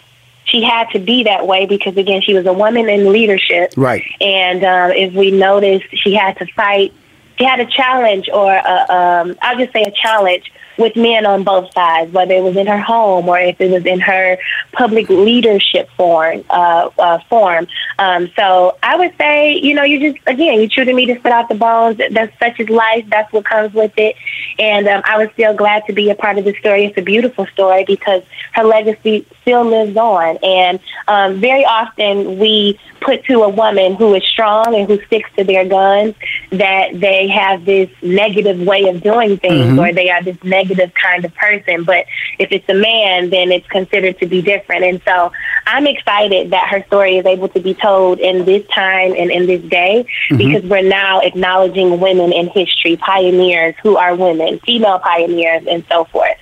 she 0.44 0.62
had 0.62 0.90
to 0.90 0.98
be 0.98 1.22
that 1.24 1.46
way 1.46 1.64
because 1.66 1.96
again, 1.96 2.20
she 2.22 2.34
was 2.34 2.44
a 2.46 2.52
woman 2.52 2.88
in 2.88 3.12
leadership, 3.12 3.72
Right. 3.76 4.02
and 4.20 4.64
uh, 4.64 4.90
if 4.94 5.12
we 5.14 5.30
noticed, 5.30 5.86
she 6.02 6.14
had 6.14 6.36
to 6.38 6.46
fight. 6.54 6.92
She 7.38 7.44
had 7.44 7.60
a 7.60 7.66
challenge, 7.66 8.28
or 8.32 8.52
a, 8.52 8.86
um, 8.94 9.36
I'll 9.40 9.56
just 9.56 9.72
say 9.72 9.82
a 9.82 9.90
challenge 9.92 10.50
with 10.78 10.96
men 10.96 11.26
on 11.26 11.44
both 11.44 11.72
sides, 11.72 12.12
whether 12.12 12.34
it 12.34 12.42
was 12.42 12.56
in 12.56 12.66
her 12.66 12.80
home 12.80 13.28
or 13.28 13.38
if 13.38 13.60
it 13.60 13.70
was 13.70 13.84
in 13.86 14.00
her 14.00 14.38
public 14.72 15.08
leadership 15.08 15.88
form. 15.96 16.44
Uh, 16.50 16.90
uh, 16.98 17.18
form. 17.28 17.66
Um, 17.98 18.30
so 18.36 18.76
I 18.82 18.96
would 18.96 19.14
say, 19.18 19.54
you 19.54 19.74
know, 19.74 19.82
you 19.82 20.12
just 20.12 20.26
again, 20.26 20.60
you 20.60 20.68
true 20.68 20.84
to 20.84 20.92
me 20.92 21.06
to 21.06 21.18
spit 21.18 21.32
out 21.32 21.48
the 21.48 21.54
bones. 21.54 22.00
That's 22.10 22.36
such 22.38 22.58
is 22.60 22.68
life. 22.68 23.04
That's 23.08 23.32
what 23.32 23.44
comes 23.44 23.72
with 23.74 23.92
it. 23.96 24.16
And 24.58 24.86
um, 24.88 25.02
I 25.04 25.18
was 25.18 25.28
still 25.32 25.54
glad 25.54 25.84
to 25.86 25.92
be 25.92 26.10
a 26.10 26.14
part 26.14 26.38
of 26.38 26.44
the 26.44 26.54
story. 26.54 26.86
It's 26.86 26.98
a 26.98 27.02
beautiful 27.02 27.46
story 27.46 27.84
because 27.84 28.22
her 28.52 28.64
legacy 28.64 29.26
still 29.42 29.64
lives 29.64 29.96
on. 29.96 30.38
And 30.42 30.80
um, 31.08 31.40
very 31.40 31.64
often 31.64 32.38
we 32.38 32.78
put 33.00 33.24
to 33.24 33.42
a 33.42 33.48
woman 33.48 33.94
who 33.94 34.14
is 34.14 34.22
strong 34.24 34.74
and 34.74 34.86
who 34.86 35.02
sticks 35.06 35.30
to 35.36 35.44
their 35.44 35.64
guns 35.64 36.14
that 36.50 36.88
they 37.00 37.28
have 37.28 37.64
this 37.64 37.88
negative 38.02 38.60
way 38.60 38.84
of 38.88 39.02
doing 39.02 39.38
things 39.38 39.72
Mhm. 39.72 39.78
or 39.78 39.92
they 39.92 40.10
are 40.10 40.22
this 40.22 40.36
negative 40.42 40.59
kind 40.68 41.24
of 41.24 41.34
person. 41.34 41.84
But 41.84 42.06
if 42.38 42.52
it's 42.52 42.68
a 42.68 42.74
man, 42.74 43.30
then 43.30 43.52
it's 43.52 43.66
considered 43.68 44.18
to 44.20 44.26
be 44.26 44.42
different. 44.42 44.84
And 44.84 45.00
so 45.04 45.32
I'm 45.66 45.86
excited 45.86 46.50
that 46.50 46.68
her 46.68 46.84
story 46.86 47.18
is 47.18 47.26
able 47.26 47.48
to 47.48 47.60
be 47.60 47.74
told 47.74 48.18
in 48.18 48.44
this 48.44 48.66
time 48.68 49.14
and 49.16 49.30
in 49.30 49.46
this 49.46 49.62
day 49.62 50.04
Mhm. 50.30 50.38
because 50.38 50.62
we're 50.64 50.82
now 50.82 51.20
acknowledging 51.20 52.00
women 52.00 52.32
in 52.32 52.48
history, 52.48 52.96
pioneers 52.96 53.74
who 53.82 53.96
are 53.96 54.14
women, 54.14 54.58
female 54.60 54.98
pioneers, 54.98 55.62
and 55.68 55.84
so 55.88 56.04
forth. 56.04 56.36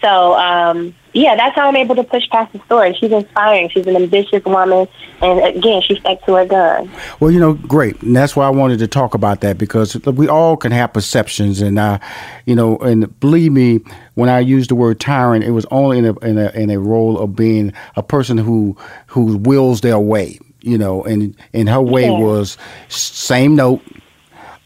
So, 0.00 0.34
um, 0.34 0.94
yeah, 1.12 1.34
that's 1.34 1.56
how 1.56 1.66
I'm 1.68 1.74
able 1.76 1.96
to 1.96 2.04
push 2.04 2.28
past 2.30 2.52
the 2.52 2.60
story. 2.66 2.94
She's 3.00 3.10
inspiring. 3.10 3.68
She's 3.70 3.86
an 3.86 3.96
ambitious 3.96 4.44
woman, 4.44 4.86
and 5.20 5.56
again, 5.56 5.82
she 5.82 5.96
stuck 5.96 6.24
to 6.26 6.34
her 6.34 6.46
gun. 6.46 6.88
Well, 7.18 7.32
you 7.32 7.40
know, 7.40 7.54
great, 7.54 8.00
and 8.02 8.14
that's 8.14 8.36
why 8.36 8.46
I 8.46 8.50
wanted 8.50 8.78
to 8.78 8.86
talk 8.86 9.14
about 9.14 9.40
that 9.40 9.58
because 9.58 9.96
we 10.06 10.28
all 10.28 10.56
can 10.56 10.70
have 10.70 10.92
perceptions, 10.92 11.60
and 11.60 11.78
uh, 11.78 11.98
you 12.46 12.54
know, 12.54 12.76
and 12.78 13.18
believe 13.18 13.50
me, 13.50 13.80
when 14.14 14.28
I 14.28 14.38
used 14.38 14.70
the 14.70 14.76
word 14.76 15.00
tyrant, 15.00 15.42
it 15.44 15.50
was 15.50 15.66
only 15.72 15.98
in 15.98 16.04
a 16.06 16.18
in 16.20 16.38
a, 16.38 16.50
in 16.50 16.70
a 16.70 16.78
role 16.78 17.18
of 17.18 17.34
being 17.34 17.72
a 17.96 18.02
person 18.02 18.38
who 18.38 18.76
who 19.08 19.36
wills 19.38 19.80
their 19.80 19.98
way. 19.98 20.38
You 20.60 20.78
know, 20.78 21.02
and 21.04 21.34
and 21.52 21.68
her 21.68 21.80
way 21.82 22.04
Yeah. 22.06 22.18
was 22.18 22.56
same 22.88 23.56
note, 23.56 23.80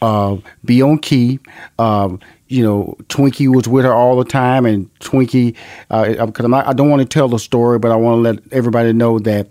uh, 0.02 0.36
be 0.64 0.82
on 0.82 0.98
key. 0.98 1.38
Um, 1.78 2.20
you 2.48 2.62
know, 2.62 2.96
Twinkie 3.04 3.48
was 3.48 3.66
with 3.66 3.86
her 3.86 3.94
all 3.94 4.18
the 4.18 4.26
time, 4.26 4.66
and 4.66 4.92
Twinkie, 4.98 5.56
because 5.88 6.44
I'm 6.44 6.52
I 6.52 6.74
don't 6.74 6.90
want 6.90 7.00
to 7.00 7.08
tell 7.08 7.28
the 7.28 7.38
story, 7.38 7.78
but 7.78 7.90
I 7.90 7.96
want 7.96 8.18
to 8.18 8.20
let 8.32 8.52
everybody 8.52 8.92
know 8.92 9.18
that 9.20 9.48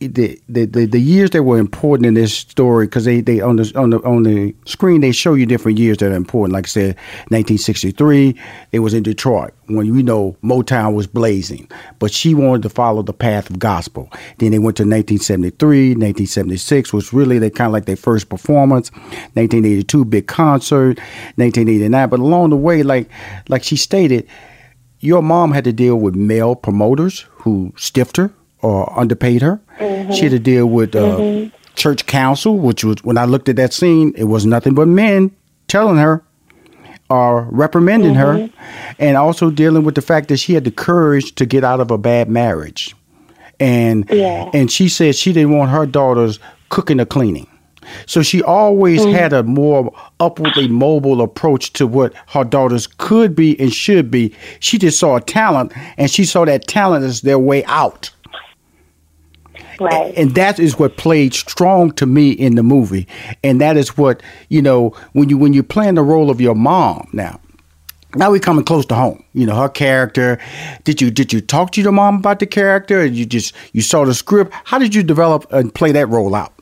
the 0.00 0.40
the, 0.48 0.64
the, 0.64 0.86
the 0.86 1.00
years 1.00 1.30
that 1.30 1.42
were 1.42 1.58
important 1.58 2.06
in 2.06 2.14
this 2.14 2.34
story, 2.34 2.86
because 2.86 3.04
they, 3.04 3.20
they 3.20 3.40
on 3.40 3.56
the 3.56 3.72
on 3.74 3.90
the 3.90 4.00
on 4.02 4.22
the 4.22 4.54
screen 4.64 5.00
they 5.00 5.12
show 5.12 5.34
you 5.34 5.46
different 5.46 5.78
years 5.78 5.98
that 5.98 6.12
are 6.12 6.14
important. 6.14 6.52
Like 6.52 6.66
I 6.66 6.68
said, 6.68 6.96
1963, 7.30 8.38
it 8.72 8.78
was 8.78 8.94
in 8.94 9.02
Detroit 9.02 9.52
when 9.66 9.86
you 9.86 10.02
know 10.02 10.36
Motown 10.42 10.94
was 10.94 11.06
blazing, 11.06 11.68
but 11.98 12.12
she 12.12 12.34
wanted 12.34 12.62
to 12.62 12.68
follow 12.68 13.02
the 13.02 13.12
path 13.12 13.50
of 13.50 13.58
gospel. 13.58 14.08
Then 14.38 14.52
they 14.52 14.58
went 14.58 14.76
to 14.76 14.84
1973, 14.84 15.88
1976 15.90 16.92
was 16.92 17.12
really 17.12 17.38
they 17.38 17.50
kind 17.50 17.66
of 17.66 17.72
like 17.72 17.86
their 17.86 17.96
first 17.96 18.28
performance. 18.28 18.90
1982, 19.34 20.04
big 20.04 20.26
concert. 20.26 20.98
1989, 21.36 22.08
but 22.08 22.20
along 22.20 22.50
the 22.50 22.56
way, 22.56 22.82
like 22.82 23.10
like 23.48 23.64
she 23.64 23.76
stated, 23.76 24.28
your 25.00 25.22
mom 25.22 25.52
had 25.52 25.64
to 25.64 25.72
deal 25.72 25.96
with 25.96 26.14
male 26.14 26.54
promoters 26.54 27.26
who 27.30 27.72
stiffed 27.76 28.16
her 28.16 28.32
or 28.62 28.98
underpaid 28.98 29.42
her. 29.42 29.60
She 29.78 30.22
had 30.22 30.30
to 30.32 30.38
deal 30.38 30.66
with 30.66 30.94
uh, 30.96 31.16
Mhm. 31.18 31.52
church 31.76 32.06
council, 32.06 32.58
which 32.58 32.84
was 32.84 32.96
when 33.04 33.16
I 33.18 33.24
looked 33.24 33.48
at 33.48 33.56
that 33.56 33.72
scene, 33.72 34.12
it 34.16 34.24
was 34.24 34.44
nothing 34.46 34.74
but 34.74 34.88
men 34.88 35.30
telling 35.68 35.96
her 35.98 36.22
or 37.10 37.46
reprimanding 37.50 38.14
her, 38.14 38.50
and 38.98 39.16
also 39.16 39.50
dealing 39.50 39.82
with 39.84 39.94
the 39.94 40.02
fact 40.02 40.28
that 40.28 40.36
she 40.38 40.54
had 40.54 40.64
the 40.64 40.70
courage 40.70 41.34
to 41.36 41.46
get 41.46 41.64
out 41.64 41.80
of 41.80 41.90
a 41.90 41.96
bad 41.98 42.28
marriage, 42.28 42.94
and 43.60 44.04
Yeah. 44.10 44.50
and 44.52 44.70
she 44.70 44.88
said 44.88 45.14
she 45.16 45.32
didn't 45.32 45.56
want 45.56 45.70
her 45.70 45.86
daughters 45.86 46.38
cooking 46.68 47.00
or 47.00 47.06
cleaning. 47.06 47.46
So 48.04 48.20
she 48.20 48.42
always 48.42 49.00
Mhm. 49.06 49.12
had 49.14 49.32
a 49.32 49.42
more 49.42 49.90
upwardly 50.20 50.68
mobile 50.68 51.22
approach 51.22 51.72
to 51.74 51.86
what 51.86 52.12
her 52.34 52.44
daughters 52.44 52.86
could 52.86 53.34
be 53.34 53.58
and 53.58 53.72
should 53.72 54.10
be. 54.10 54.32
She 54.60 54.76
just 54.76 54.98
saw 54.98 55.16
a 55.16 55.20
talent, 55.22 55.72
and 55.96 56.10
she 56.10 56.26
saw 56.26 56.44
that 56.44 56.66
talent 56.66 57.06
as 57.06 57.22
their 57.22 57.38
way 57.38 57.64
out. 57.64 58.10
Right. 59.80 60.12
And 60.16 60.34
that 60.34 60.58
is 60.58 60.78
what 60.78 60.96
played 60.96 61.34
strong 61.34 61.92
to 61.92 62.06
me 62.06 62.30
in 62.30 62.56
the 62.56 62.62
movie. 62.62 63.06
And 63.44 63.60
that 63.60 63.76
is 63.76 63.96
what, 63.96 64.22
you 64.48 64.62
know, 64.62 64.90
when 65.12 65.28
you 65.28 65.38
when 65.38 65.52
you're 65.52 65.62
playing 65.62 65.94
the 65.94 66.02
role 66.02 66.30
of 66.30 66.40
your 66.40 66.54
mom 66.54 67.08
now. 67.12 67.40
Now 68.14 68.30
we're 68.30 68.40
coming 68.40 68.64
close 68.64 68.86
to 68.86 68.94
home. 68.94 69.22
You 69.34 69.46
know, 69.46 69.54
her 69.54 69.68
character. 69.68 70.38
Did 70.84 71.00
you 71.00 71.10
did 71.10 71.32
you 71.32 71.40
talk 71.40 71.72
to 71.72 71.82
your 71.82 71.92
mom 71.92 72.16
about 72.16 72.38
the 72.38 72.46
character? 72.46 73.04
You 73.04 73.26
just 73.26 73.54
you 73.72 73.82
saw 73.82 74.04
the 74.04 74.14
script. 74.14 74.52
How 74.64 74.78
did 74.78 74.94
you 74.94 75.02
develop 75.02 75.46
and 75.52 75.74
play 75.74 75.92
that 75.92 76.08
role 76.08 76.34
out? 76.34 76.54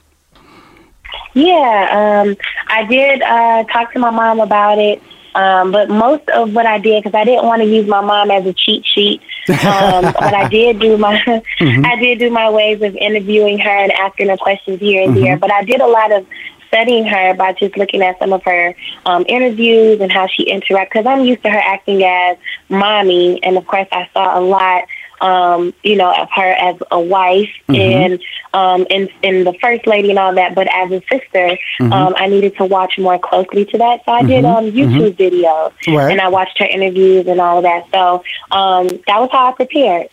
Yeah, 1.35 2.23
um, 2.25 2.37
I 2.69 2.85
did 2.85 3.23
uh, 3.23 3.65
talk 3.65 3.93
to 3.93 3.99
my 3.99 4.11
mom 4.11 4.41
about 4.41 4.79
it. 4.79 5.03
Um, 5.37 5.71
but 5.71 5.91
most 5.91 6.27
of 6.31 6.55
what 6.55 6.65
I 6.67 6.79
did, 6.79 7.05
because 7.05 7.15
I 7.17 7.25
didn't 7.25 7.45
want 7.45 7.61
to 7.63 7.69
use 7.69 7.87
my 7.87 8.01
mom 8.01 8.31
as 8.31 8.47
a 8.47 8.55
cheat 8.55 8.87
sheet, 8.87 9.21
um, 9.51 10.03
but 10.19 10.35
I 10.35 10.49
did 10.49 10.81
do 10.81 10.97
my, 10.97 11.17
Mhm. 11.61 11.85
I 11.93 11.97
did 11.97 12.19
do 12.19 12.31
my 12.31 12.49
ways 12.51 12.81
of 12.83 12.97
interviewing 12.97 13.59
her 13.59 13.71
and 13.85 13.93
asking 13.93 14.29
her 14.31 14.37
questions 14.39 14.81
here 14.81 15.03
and 15.05 15.17
there. 15.17 15.37
Mhm. 15.37 15.41
But 15.41 15.53
I 15.53 15.63
did 15.63 15.81
a 15.83 15.87
lot 15.87 16.11
of 16.11 16.27
studying 16.69 17.05
her 17.07 17.33
by 17.35 17.53
just 17.53 17.77
looking 17.77 18.03
at 18.03 18.19
some 18.19 18.33
of 18.33 18.43
her 18.45 18.75
um, 19.05 19.25
interviews 19.29 20.01
and 20.01 20.11
how 20.11 20.27
she 20.27 20.47
interacts. 20.51 20.89
Because 20.91 21.07
I'm 21.07 21.25
used 21.25 21.43
to 21.45 21.51
her 21.51 21.63
acting 21.65 22.03
as 22.03 22.37
mommy, 22.69 23.39
and 23.43 23.57
of 23.57 23.67
course 23.67 23.87
I 23.93 24.09
saw 24.13 24.39
a 24.39 24.41
lot, 24.41 24.85
um, 25.21 25.73
you 25.83 25.97
know, 25.97 26.13
of 26.13 26.29
her 26.35 26.53
as 26.53 26.77
a 26.91 27.01
wife 27.01 27.51
Mhm. 27.69 27.79
and 27.79 28.23
um, 28.55 28.87
and 28.91 29.09
and 29.23 29.47
the 29.47 29.53
first 29.61 29.87
lady 29.87 30.11
and 30.11 30.19
all 30.19 30.35
that. 30.35 30.55
But 30.55 30.67
as 30.73 30.91
a 30.91 31.03
sister, 31.11 31.59
Mhm. 31.81 31.93
um, 31.93 32.15
I 32.17 32.27
needed 32.27 32.57
to 32.57 32.65
watch 32.65 32.99
more 32.99 33.19
closely 33.19 33.65
to 33.67 33.79
that. 33.79 34.05
So 34.05 34.13
I 34.13 34.23
did 34.23 34.45
Mhm. 34.45 34.57
um, 34.57 34.71
YouTube 34.73 35.17
videos 35.17 35.73
Right. 35.89 36.11
and 36.13 36.21
I 36.21 36.29
watched 36.29 36.59
her 36.59 36.67
interviews 36.67 37.27
and 37.27 37.41
all 37.41 37.59
of 37.59 37.65
that. 37.65 37.85
So 37.93 38.23
um, 38.51 38.87
that 39.07 39.21
was 39.21 39.29
how 39.33 39.49
I 39.49 39.53
prepared. 39.53 40.09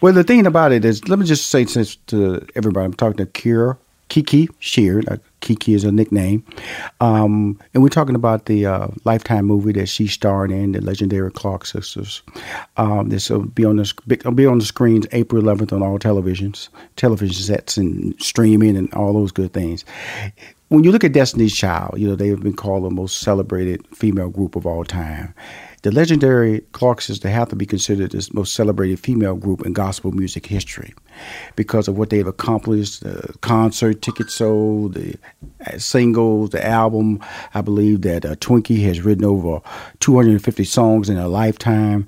Well, 0.00 0.12
the 0.12 0.24
thing 0.24 0.46
about 0.46 0.72
it 0.72 0.84
is, 0.84 1.08
let 1.08 1.18
me 1.18 1.24
just 1.26 1.48
say 1.50 1.64
this 1.64 1.96
to 2.08 2.44
everybody. 2.54 2.84
I'm 2.84 2.94
talking 2.94 3.24
to 3.24 3.26
Kierra, 3.26 3.76
Kiki 4.08 4.48
Sheard. 4.58 5.08
Uh, 5.08 5.16
Kiki 5.40 5.74
is 5.74 5.84
a 5.84 5.92
nickname. 5.92 6.44
Um, 7.00 7.58
and 7.72 7.82
we're 7.82 7.88
talking 7.88 8.14
about 8.14 8.46
the 8.46 8.66
uh, 8.66 8.88
Lifetime 9.04 9.44
movie 9.44 9.72
that 9.72 9.86
she 9.86 10.06
starred 10.06 10.50
in, 10.50 10.72
the 10.72 10.80
legendary 10.80 11.30
Clark 11.30 11.64
sisters. 11.66 12.22
Um, 12.76 13.08
this 13.08 13.30
will 13.30 13.44
be 13.44 13.64
on 13.64 13.76
the 13.76 14.32
be 14.34 14.46
on 14.46 14.58
the 14.58 14.64
screens 14.64 15.06
April 15.12 15.42
11th 15.42 15.72
on 15.72 15.82
all 15.82 15.98
televisions, 15.98 16.68
television 16.96 17.34
sets, 17.34 17.76
and 17.76 18.20
streaming, 18.20 18.76
and 18.76 18.92
all 18.94 19.12
those 19.12 19.32
good 19.32 19.52
things. 19.52 19.84
When 20.68 20.84
you 20.84 20.92
look 20.92 21.04
at 21.04 21.12
Destiny's 21.12 21.56
Child, 21.56 21.98
you 21.98 22.08
know 22.08 22.16
they 22.16 22.28
have 22.28 22.42
been 22.42 22.56
called 22.56 22.84
the 22.84 22.90
most 22.90 23.18
celebrated 23.18 23.86
female 23.94 24.28
group 24.28 24.56
of 24.56 24.66
all 24.66 24.84
time. 24.84 25.34
The 25.82 25.92
legendary 25.92 26.60
Clark 26.72 27.00
sisters 27.00 27.30
have 27.30 27.50
to 27.50 27.56
be 27.56 27.64
considered 27.64 28.10
the 28.10 28.28
most 28.32 28.54
celebrated 28.54 28.98
female 28.98 29.36
group 29.36 29.64
in 29.64 29.72
gospel 29.72 30.10
music 30.10 30.46
history 30.46 30.92
because 31.54 31.86
of 31.86 31.96
what 31.96 32.10
they've 32.10 32.26
accomplished 32.26 33.02
the 33.04 33.32
concert 33.42 34.02
tickets 34.02 34.34
sold, 34.34 34.94
the 34.94 35.14
uh, 35.66 35.78
singles, 35.78 36.50
the 36.50 36.66
album. 36.66 37.20
I 37.54 37.60
believe 37.60 38.02
that 38.02 38.24
uh, 38.24 38.34
Twinkie 38.36 38.82
has 38.84 39.02
written 39.02 39.24
over 39.24 39.60
250 40.00 40.64
songs 40.64 41.08
in 41.08 41.16
her 41.16 41.28
lifetime. 41.28 42.06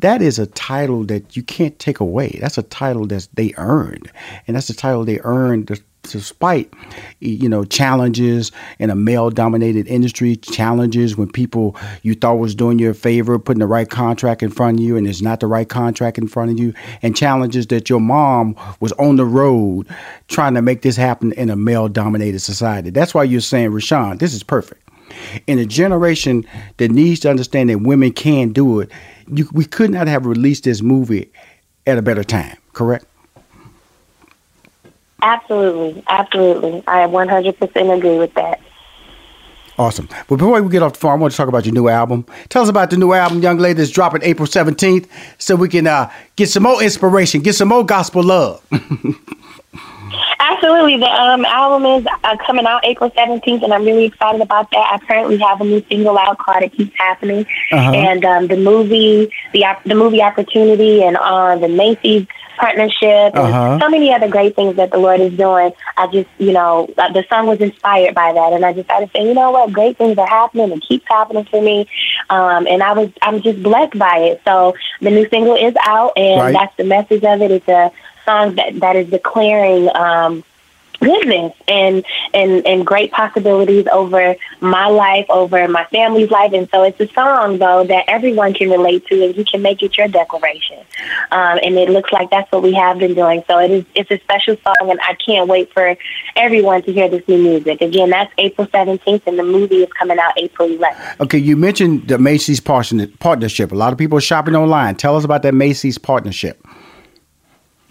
That 0.00 0.20
is 0.20 0.40
a 0.40 0.46
title 0.46 1.04
that 1.04 1.36
you 1.36 1.44
can't 1.44 1.78
take 1.78 2.00
away. 2.00 2.38
That's 2.40 2.58
a 2.58 2.64
title 2.64 3.06
that 3.06 3.28
they 3.34 3.54
earned, 3.56 4.10
and 4.48 4.56
that's 4.56 4.70
a 4.70 4.74
title 4.74 5.04
they 5.04 5.20
earned 5.20 5.80
despite 6.02 6.72
you 7.20 7.48
know 7.48 7.64
challenges 7.64 8.52
in 8.78 8.90
a 8.90 8.94
male-dominated 8.94 9.86
industry. 9.86 10.36
Challenges 10.36 11.16
when 11.16 11.30
people 11.30 11.76
you 12.02 12.14
thought 12.14 12.36
was 12.36 12.54
doing 12.54 12.78
you 12.78 12.90
a 12.90 12.94
favor, 12.94 13.38
putting 13.38 13.60
the 13.60 13.66
right 13.66 13.88
contract 13.88 14.42
in 14.42 14.50
front 14.50 14.78
of 14.78 14.84
you, 14.84 14.96
and 14.96 15.06
it's 15.06 15.22
not 15.22 15.40
the 15.40 15.46
right 15.46 15.68
contract 15.68 16.18
in 16.18 16.28
front 16.28 16.50
of 16.50 16.58
you, 16.58 16.74
and 17.02 17.16
challenges 17.16 17.66
that 17.68 17.88
your 17.88 18.00
mom 18.00 18.56
was 18.80 18.92
on 18.92 19.16
the 19.16 19.24
road 19.24 19.86
trying 20.28 20.54
to 20.54 20.62
make 20.62 20.82
this 20.82 20.96
happen 20.96 21.32
in 21.32 21.50
a 21.50 21.56
male-dominated 21.56 22.40
society. 22.40 22.90
That's 22.90 23.14
why 23.14 23.24
you're 23.24 23.40
saying, 23.40 23.70
Rushion, 23.72 24.18
this 24.18 24.34
is 24.34 24.42
perfect 24.42 24.82
in 25.46 25.58
a 25.58 25.66
generation 25.66 26.44
that 26.78 26.90
needs 26.90 27.20
to 27.20 27.30
understand 27.30 27.70
that 27.70 27.78
women 27.78 28.12
can 28.12 28.52
do 28.52 28.80
it, 28.80 28.90
you, 29.28 29.48
we 29.52 29.64
could 29.64 29.90
not 29.90 30.06
have 30.06 30.26
released 30.26 30.64
this 30.64 30.82
movie 30.82 31.30
at 31.86 31.98
a 31.98 32.02
better 32.02 32.24
time, 32.24 32.56
correct? 32.72 33.06
Absolutely, 35.22 36.02
absolutely. 36.08 36.82
I 36.86 37.06
100% 37.06 37.96
agree 37.96 38.18
with 38.18 38.34
that. 38.34 38.60
Awesome. 39.78 40.08
But 40.28 40.36
before 40.36 40.60
we 40.60 40.70
get 40.70 40.82
off 40.82 40.92
the 40.92 40.98
phone, 40.98 41.12
I 41.12 41.14
want 41.14 41.32
to 41.32 41.36
talk 41.36 41.48
about 41.48 41.64
your 41.64 41.72
new 41.72 41.88
album. 41.88 42.26
Tell 42.50 42.62
us 42.62 42.68
about 42.68 42.90
the 42.90 42.96
new 42.98 43.12
album, 43.12 43.40
young 43.40 43.58
lady, 43.58 43.78
that's 43.78 43.90
dropping 43.90 44.22
April 44.22 44.46
17th, 44.46 45.08
so 45.38 45.56
we 45.56 45.68
can 45.68 45.86
uh, 45.86 46.10
get 46.36 46.50
some 46.50 46.64
more 46.64 46.82
inspiration, 46.82 47.40
get 47.40 47.54
some 47.54 47.68
more 47.68 47.84
gospel 47.84 48.22
love. 48.22 48.62
Absolutely. 50.38 50.98
The 50.98 51.06
um, 51.06 51.44
album 51.46 51.86
is 51.86 52.06
uh, 52.24 52.36
coming 52.44 52.66
out 52.66 52.84
April 52.84 53.10
17th, 53.10 53.62
and 53.62 53.72
I'm 53.72 53.84
really 53.84 54.04
excited 54.04 54.40
about 54.40 54.70
that. 54.72 54.92
I 54.92 55.04
currently 55.06 55.38
have 55.38 55.60
a 55.60 55.64
new 55.64 55.82
single 55.88 56.18
out 56.18 56.38
called 56.38 56.62
It 56.62 56.72
Keeps 56.72 56.96
Happening. 56.98 57.46
Uh-huh. 57.70 57.92
And 57.92 58.24
um, 58.24 58.48
the 58.48 58.56
movie, 58.56 59.32
the 59.52 59.64
the 59.86 59.94
movie 59.94 60.20
Opportunity, 60.20 61.02
and 61.02 61.16
uh, 61.16 61.56
the 61.56 61.68
Macy's 61.68 62.26
partnership, 62.64 63.28
and 63.42 63.52
Uh-huh. 63.52 63.78
so 63.82 63.88
many 63.94 64.08
other 64.16 64.28
great 64.36 64.54
things 64.58 64.76
that 64.80 64.90
the 64.94 64.98
Lord 65.06 65.20
is 65.20 65.32
doing. 65.46 65.70
I 65.96 66.06
just, 66.16 66.30
you 66.38 66.52
know, 66.58 66.72
uh, 66.96 67.10
the 67.16 67.24
song 67.30 67.46
was 67.52 67.60
inspired 67.68 68.14
by 68.14 68.28
that, 68.38 68.50
and 68.52 68.64
I 68.64 68.72
decided 68.72 69.06
to 69.06 69.12
say, 69.18 69.26
you 69.28 69.34
know 69.34 69.50
what, 69.56 69.72
great 69.72 69.96
things 69.98 70.16
are 70.24 70.32
happening 70.40 70.70
and 70.72 70.80
keeps 70.88 71.06
happening 71.16 71.44
for 71.52 71.60
me. 71.60 71.76
Um, 72.30 72.66
and 72.72 72.80
I 72.82 72.92
was, 72.92 73.08
I'm 73.26 73.42
just 73.48 73.62
blessed 73.62 73.98
by 73.98 74.16
it. 74.30 74.36
So 74.48 74.74
the 75.00 75.10
new 75.10 75.26
single 75.28 75.56
is 75.68 75.74
out, 75.94 76.12
and 76.16 76.40
Right. 76.40 76.52
that's 76.58 76.76
the 76.76 76.84
message 76.96 77.24
of 77.24 77.42
it. 77.42 77.50
It's 77.50 77.68
a 77.68 77.90
song 78.24 78.54
that, 78.58 78.78
that 78.84 78.94
is 78.96 79.08
declaring 79.10 79.88
um, 79.96 80.44
goodness 81.02 81.52
and 81.68 82.04
and 82.32 82.66
and 82.66 82.86
great 82.86 83.10
possibilities 83.12 83.86
over 83.92 84.36
my 84.60 84.86
life, 84.86 85.26
over 85.28 85.66
my 85.68 85.84
family's 85.86 86.30
life. 86.30 86.52
And 86.52 86.68
so 86.70 86.82
it's 86.84 87.00
a 87.00 87.08
song 87.12 87.58
though 87.58 87.84
that 87.84 88.04
everyone 88.08 88.54
can 88.54 88.70
relate 88.70 89.06
to, 89.08 89.24
and 89.24 89.36
you 89.36 89.44
can 89.44 89.62
make 89.62 89.82
it 89.82 89.96
your 89.98 90.08
declaration. 90.08 90.78
Um, 91.30 91.58
and 91.62 91.76
it 91.76 91.90
looks 91.90 92.12
like 92.12 92.30
that's 92.30 92.50
what 92.52 92.62
we 92.62 92.72
have 92.74 92.98
been 92.98 93.14
doing. 93.14 93.42
So 93.46 93.58
it 93.58 93.70
is 93.70 93.84
it's 93.94 94.10
a 94.10 94.18
special 94.18 94.56
song, 94.64 94.90
and 94.90 95.00
I 95.00 95.14
can't 95.14 95.48
wait 95.48 95.72
for 95.72 95.96
everyone 96.36 96.82
to 96.82 96.92
hear 96.92 97.08
this 97.08 97.26
new 97.28 97.38
music. 97.38 97.80
Again, 97.80 98.10
that's 98.10 98.32
April 98.38 98.68
seventeenth, 98.70 99.26
and 99.26 99.38
the 99.38 99.44
movie 99.44 99.82
is 99.82 99.92
coming 99.92 100.18
out 100.18 100.32
April 100.36 100.68
eleventh. 100.68 101.20
Okay, 101.20 101.38
you 101.38 101.56
mentioned 101.56 102.08
the 102.08 102.18
Macy's 102.18 102.60
partnership. 102.60 103.72
A 103.72 103.74
lot 103.74 103.92
of 103.92 103.98
people 103.98 104.16
are 104.18 104.22
shopping 104.22 104.54
online. 104.54 104.94
Tell 104.94 105.16
us 105.16 105.24
about 105.24 105.42
that 105.42 105.54
Macy's 105.54 105.98
partnership. 105.98 106.64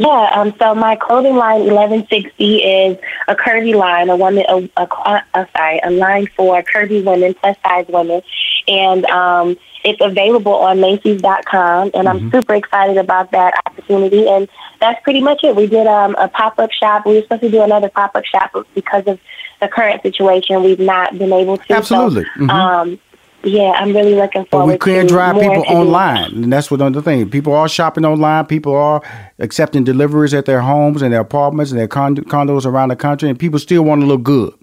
Yeah, 0.01 0.29
um, 0.33 0.53
so 0.57 0.73
my 0.73 0.95
clothing 0.95 1.35
line 1.35 1.59
1160 1.61 2.55
is 2.55 2.97
a 3.27 3.35
curvy 3.35 3.75
line, 3.75 4.09
a 4.09 4.15
woman, 4.15 4.43
a, 4.49 4.67
a, 4.75 5.23
a 5.35 5.47
sorry, 5.55 5.79
a 5.83 5.91
line 5.91 6.27
for 6.35 6.63
curvy 6.63 7.03
women, 7.05 7.35
plus 7.35 7.55
size 7.63 7.85
women, 7.87 8.23
and 8.67 9.05
um, 9.05 9.57
it's 9.83 10.01
available 10.01 10.55
on 10.55 10.81
Macy's.com. 10.81 11.91
And 11.93 12.09
I'm 12.09 12.17
mm-hmm. 12.17 12.31
super 12.31 12.55
excited 12.55 12.97
about 12.97 13.29
that 13.31 13.53
opportunity. 13.67 14.27
And 14.27 14.49
that's 14.79 14.99
pretty 15.03 15.21
much 15.21 15.43
it. 15.43 15.55
We 15.55 15.67
did 15.67 15.85
um, 15.85 16.15
a 16.15 16.27
pop 16.27 16.57
up 16.57 16.71
shop. 16.71 17.05
We 17.05 17.15
were 17.15 17.21
supposed 17.21 17.43
to 17.43 17.51
do 17.51 17.61
another 17.61 17.89
pop 17.89 18.15
up 18.15 18.25
shop, 18.25 18.51
but 18.53 18.73
because 18.73 19.03
of 19.05 19.19
the 19.59 19.67
current 19.67 20.01
situation, 20.01 20.63
we've 20.63 20.79
not 20.79 21.15
been 21.15 21.31
able 21.31 21.57
to. 21.57 21.73
Absolutely. 21.73 22.23
So, 22.23 22.29
mm-hmm. 22.41 22.49
um, 22.49 22.99
yeah, 23.43 23.71
I'm 23.71 23.93
really 23.93 24.15
looking 24.15 24.45
forward. 24.45 24.79
But 24.79 24.87
we 24.87 24.93
can't 24.93 25.09
drive 25.09 25.35
people 25.35 25.63
online, 25.67 26.43
and 26.43 26.53
that's 26.53 26.69
what 26.69 26.79
another 26.81 27.01
thing. 27.01 27.29
People 27.29 27.53
are 27.53 27.67
shopping 27.67 28.05
online. 28.05 28.45
People 28.45 28.75
are 28.75 29.01
accepting 29.39 29.83
deliveries 29.83 30.33
at 30.33 30.45
their 30.45 30.61
homes 30.61 31.01
and 31.01 31.11
their 31.11 31.21
apartments 31.21 31.71
and 31.71 31.79
their 31.79 31.87
condos 31.87 32.65
around 32.65 32.89
the 32.89 32.95
country, 32.95 33.29
and 33.29 33.39
people 33.39 33.59
still 33.59 33.83
want 33.83 34.01
to 34.01 34.07
look 34.07 34.23
good. 34.23 34.53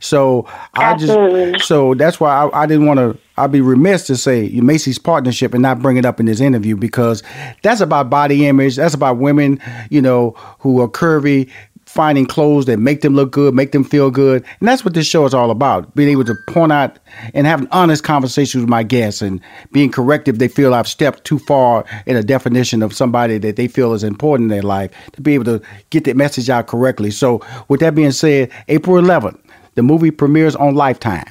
So 0.00 0.46
Absolutely. 0.74 1.44
I 1.44 1.52
just 1.52 1.66
so 1.66 1.94
that's 1.94 2.20
why 2.20 2.30
I, 2.30 2.62
I 2.62 2.66
didn't 2.66 2.86
want 2.86 2.98
to. 2.98 3.18
I'd 3.38 3.52
be 3.52 3.60
remiss 3.60 4.06
to 4.06 4.16
say 4.16 4.48
Macy's 4.48 4.98
partnership 4.98 5.52
and 5.52 5.62
not 5.62 5.80
bring 5.80 5.98
it 5.98 6.06
up 6.06 6.20
in 6.20 6.26
this 6.26 6.40
interview 6.40 6.74
because 6.74 7.22
that's 7.62 7.82
about 7.82 8.08
body 8.08 8.46
image. 8.46 8.76
That's 8.76 8.94
about 8.94 9.18
women, 9.18 9.60
you 9.90 10.00
know, 10.00 10.30
who 10.60 10.80
are 10.80 10.88
curvy, 10.88 11.50
finding 11.96 12.26
clothes 12.26 12.66
that 12.66 12.78
make 12.78 13.00
them 13.00 13.14
look 13.14 13.32
good, 13.32 13.54
make 13.54 13.72
them 13.72 13.82
feel 13.82 14.10
good. 14.10 14.44
And 14.60 14.68
that's 14.68 14.84
what 14.84 14.94
this 14.94 15.06
show 15.06 15.24
is 15.24 15.34
all 15.34 15.50
about. 15.50 15.92
Being 15.96 16.10
able 16.10 16.24
to 16.24 16.36
point 16.46 16.70
out 16.70 16.98
and 17.34 17.46
have 17.46 17.62
an 17.62 17.68
honest 17.72 18.04
conversation 18.04 18.60
with 18.60 18.68
my 18.70 18.82
guests 18.82 19.22
and 19.22 19.40
being 19.72 19.90
correct 19.90 20.28
if 20.28 20.38
they 20.38 20.48
feel 20.48 20.74
I've 20.74 20.86
stepped 20.86 21.24
too 21.24 21.38
far 21.40 21.84
in 22.06 22.16
a 22.16 22.22
definition 22.22 22.82
of 22.82 22.94
somebody 22.94 23.38
that 23.38 23.56
they 23.56 23.66
feel 23.66 23.94
is 23.94 24.04
important 24.04 24.52
in 24.52 24.56
their 24.56 24.62
life 24.62 24.92
to 25.14 25.20
be 25.20 25.34
able 25.34 25.46
to 25.46 25.62
get 25.90 26.04
that 26.04 26.16
message 26.16 26.50
out 26.50 26.66
correctly. 26.66 27.10
So 27.10 27.40
with 27.68 27.80
that 27.80 27.94
being 27.94 28.12
said, 28.12 28.50
April 28.68 29.02
11th, 29.02 29.40
the 29.74 29.82
movie 29.82 30.10
premieres 30.10 30.54
on 30.54 30.74
Lifetime. 30.74 31.24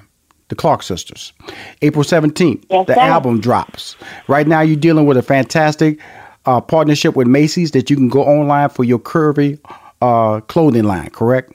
The 0.49 0.55
Clark 0.55 0.83
Sisters. 0.83 1.33
April 1.81 2.03
17th, 2.03 2.65
yes, 2.69 2.85
the 2.85 2.93
sir. 2.93 2.99
album 2.99 3.41
drops. 3.41 3.95
Right 4.27 4.45
now, 4.45 4.61
you're 4.61 4.75
dealing 4.75 5.07
with 5.07 5.17
a 5.17 5.23
fantastic 5.23 5.99
uh, 6.45 6.61
partnership 6.61 7.15
with 7.15 7.27
Macy's 7.27 7.71
that 7.71 7.89
you 7.89 7.95
can 7.95 8.09
go 8.09 8.23
online 8.23 8.69
for 8.69 8.83
your 8.83 8.99
curvy 8.99 9.59
uh, 10.05 10.41
clothing 10.41 10.83
line, 10.83 11.09
correct? 11.09 11.51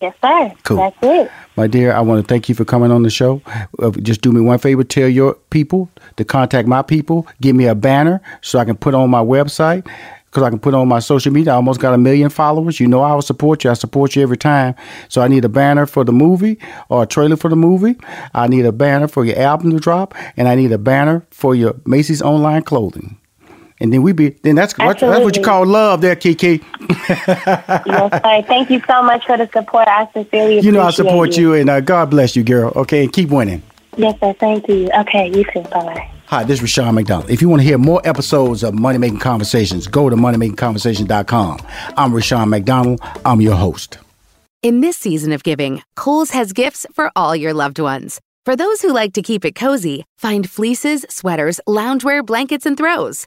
Yes, 0.00 0.14
sir. 0.22 0.52
Cool. 0.64 0.76
That's 0.76 0.96
it. 1.02 1.30
My 1.56 1.66
dear, 1.66 1.92
I 1.92 2.00
want 2.00 2.22
to 2.22 2.28
thank 2.28 2.48
you 2.48 2.54
for 2.54 2.66
coming 2.66 2.90
on 2.90 3.02
the 3.02 3.10
show. 3.10 3.40
Uh, 3.78 3.90
just 4.02 4.20
do 4.20 4.30
me 4.30 4.42
one 4.42 4.58
favor, 4.58 4.84
tell 4.84 5.08
your 5.08 5.34
people 5.48 5.88
to 6.16 6.24
contact 6.24 6.68
my 6.68 6.82
people. 6.82 7.26
Give 7.40 7.56
me 7.56 7.66
a 7.66 7.74
banner 7.74 8.20
so 8.42 8.58
I 8.58 8.66
can 8.66 8.76
put 8.76 8.94
on 8.94 9.08
my 9.08 9.22
website, 9.22 9.88
because 10.26 10.42
I 10.42 10.50
can 10.50 10.58
put 10.58 10.74
on 10.74 10.86
my 10.86 10.98
social 10.98 11.32
media. 11.32 11.52
I 11.52 11.56
almost 11.56 11.80
got 11.80 11.94
a 11.94 11.98
million 11.98 12.28
followers. 12.28 12.78
You 12.78 12.88
know 12.88 13.00
I 13.00 13.14
will 13.14 13.22
support 13.22 13.64
you. 13.64 13.70
I 13.70 13.74
support 13.74 14.14
you 14.14 14.22
every 14.22 14.36
time. 14.36 14.74
So 15.08 15.22
I 15.22 15.28
need 15.28 15.46
a 15.46 15.48
banner 15.48 15.86
for 15.86 16.04
the 16.04 16.12
movie 16.12 16.58
or 16.90 17.04
a 17.04 17.06
trailer 17.06 17.36
for 17.36 17.48
the 17.48 17.56
movie. 17.56 17.96
I 18.34 18.48
need 18.48 18.66
a 18.66 18.72
banner 18.72 19.08
for 19.08 19.24
your 19.24 19.38
album 19.38 19.70
to 19.70 19.80
drop, 19.80 20.14
and 20.36 20.46
I 20.46 20.56
need 20.56 20.72
a 20.72 20.78
banner 20.78 21.26
for 21.30 21.54
your 21.54 21.74
Macy's 21.86 22.20
online 22.20 22.62
clothing 22.62 23.16
and 23.80 23.92
then 23.92 24.02
we 24.02 24.12
be 24.12 24.30
then 24.30 24.54
that's 24.54 24.72
that's 24.74 25.02
what 25.02 25.36
you 25.36 25.42
call 25.42 25.66
love 25.66 26.00
there, 26.00 26.16
Kiki. 26.16 26.62
yes, 26.88 27.24
sir. 27.26 28.42
Thank 28.46 28.70
you 28.70 28.82
so 28.88 29.02
much 29.02 29.26
for 29.26 29.36
the 29.36 29.48
support. 29.52 29.88
I 29.88 30.08
sincerely 30.12 30.60
you 30.60 30.72
know 30.72 30.82
I 30.82 30.90
support 30.90 31.36
you, 31.36 31.54
you 31.54 31.60
and 31.60 31.70
uh, 31.70 31.80
God 31.80 32.10
bless 32.10 32.36
you, 32.36 32.42
girl. 32.42 32.72
Okay, 32.76 33.04
and 33.04 33.12
keep 33.12 33.30
winning. 33.30 33.62
Yes, 33.96 34.18
sir. 34.20 34.32
Thank 34.34 34.68
you. 34.68 34.90
Okay, 35.00 35.28
you 35.28 35.44
too. 35.52 35.62
Bye 35.62 35.84
bye. 35.84 36.10
Hi, 36.26 36.42
this 36.42 36.60
is 36.60 36.62
Rushion 36.62 36.92
McDonald. 36.94 37.30
If 37.30 37.40
you 37.40 37.48
want 37.48 37.62
to 37.62 37.64
hear 37.64 37.78
more 37.78 38.00
episodes 38.04 38.64
of 38.64 38.74
Money 38.74 38.98
Making 38.98 39.20
Conversations, 39.20 39.86
go 39.86 40.10
to 40.10 40.16
moneymakingconversation.com. 40.16 41.60
I'm 41.96 42.12
Rushion 42.12 42.48
McDonald. 42.48 43.00
I'm 43.24 43.40
your 43.40 43.54
host. 43.54 43.98
In 44.62 44.80
this 44.80 44.96
season 44.96 45.30
of 45.30 45.44
giving, 45.44 45.82
Kohl's 45.94 46.30
has 46.30 46.52
gifts 46.52 46.84
for 46.92 47.12
all 47.14 47.36
your 47.36 47.54
loved 47.54 47.78
ones. 47.78 48.20
For 48.44 48.56
those 48.56 48.82
who 48.82 48.92
like 48.92 49.12
to 49.12 49.22
keep 49.22 49.44
it 49.44 49.54
cozy, 49.54 50.04
find 50.18 50.50
fleeces, 50.50 51.06
sweaters, 51.08 51.60
loungewear, 51.68 52.26
blankets, 52.26 52.66
and 52.66 52.76
throws. 52.76 53.26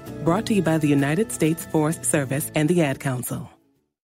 Brought 0.23 0.45
to 0.47 0.53
you 0.53 0.61
by 0.61 0.77
the 0.77 0.87
United 0.87 1.31
States 1.31 1.65
Forest 1.65 2.05
Service 2.05 2.51
and 2.53 2.69
the 2.69 2.83
Ad 2.83 2.99
Council. 2.99 3.49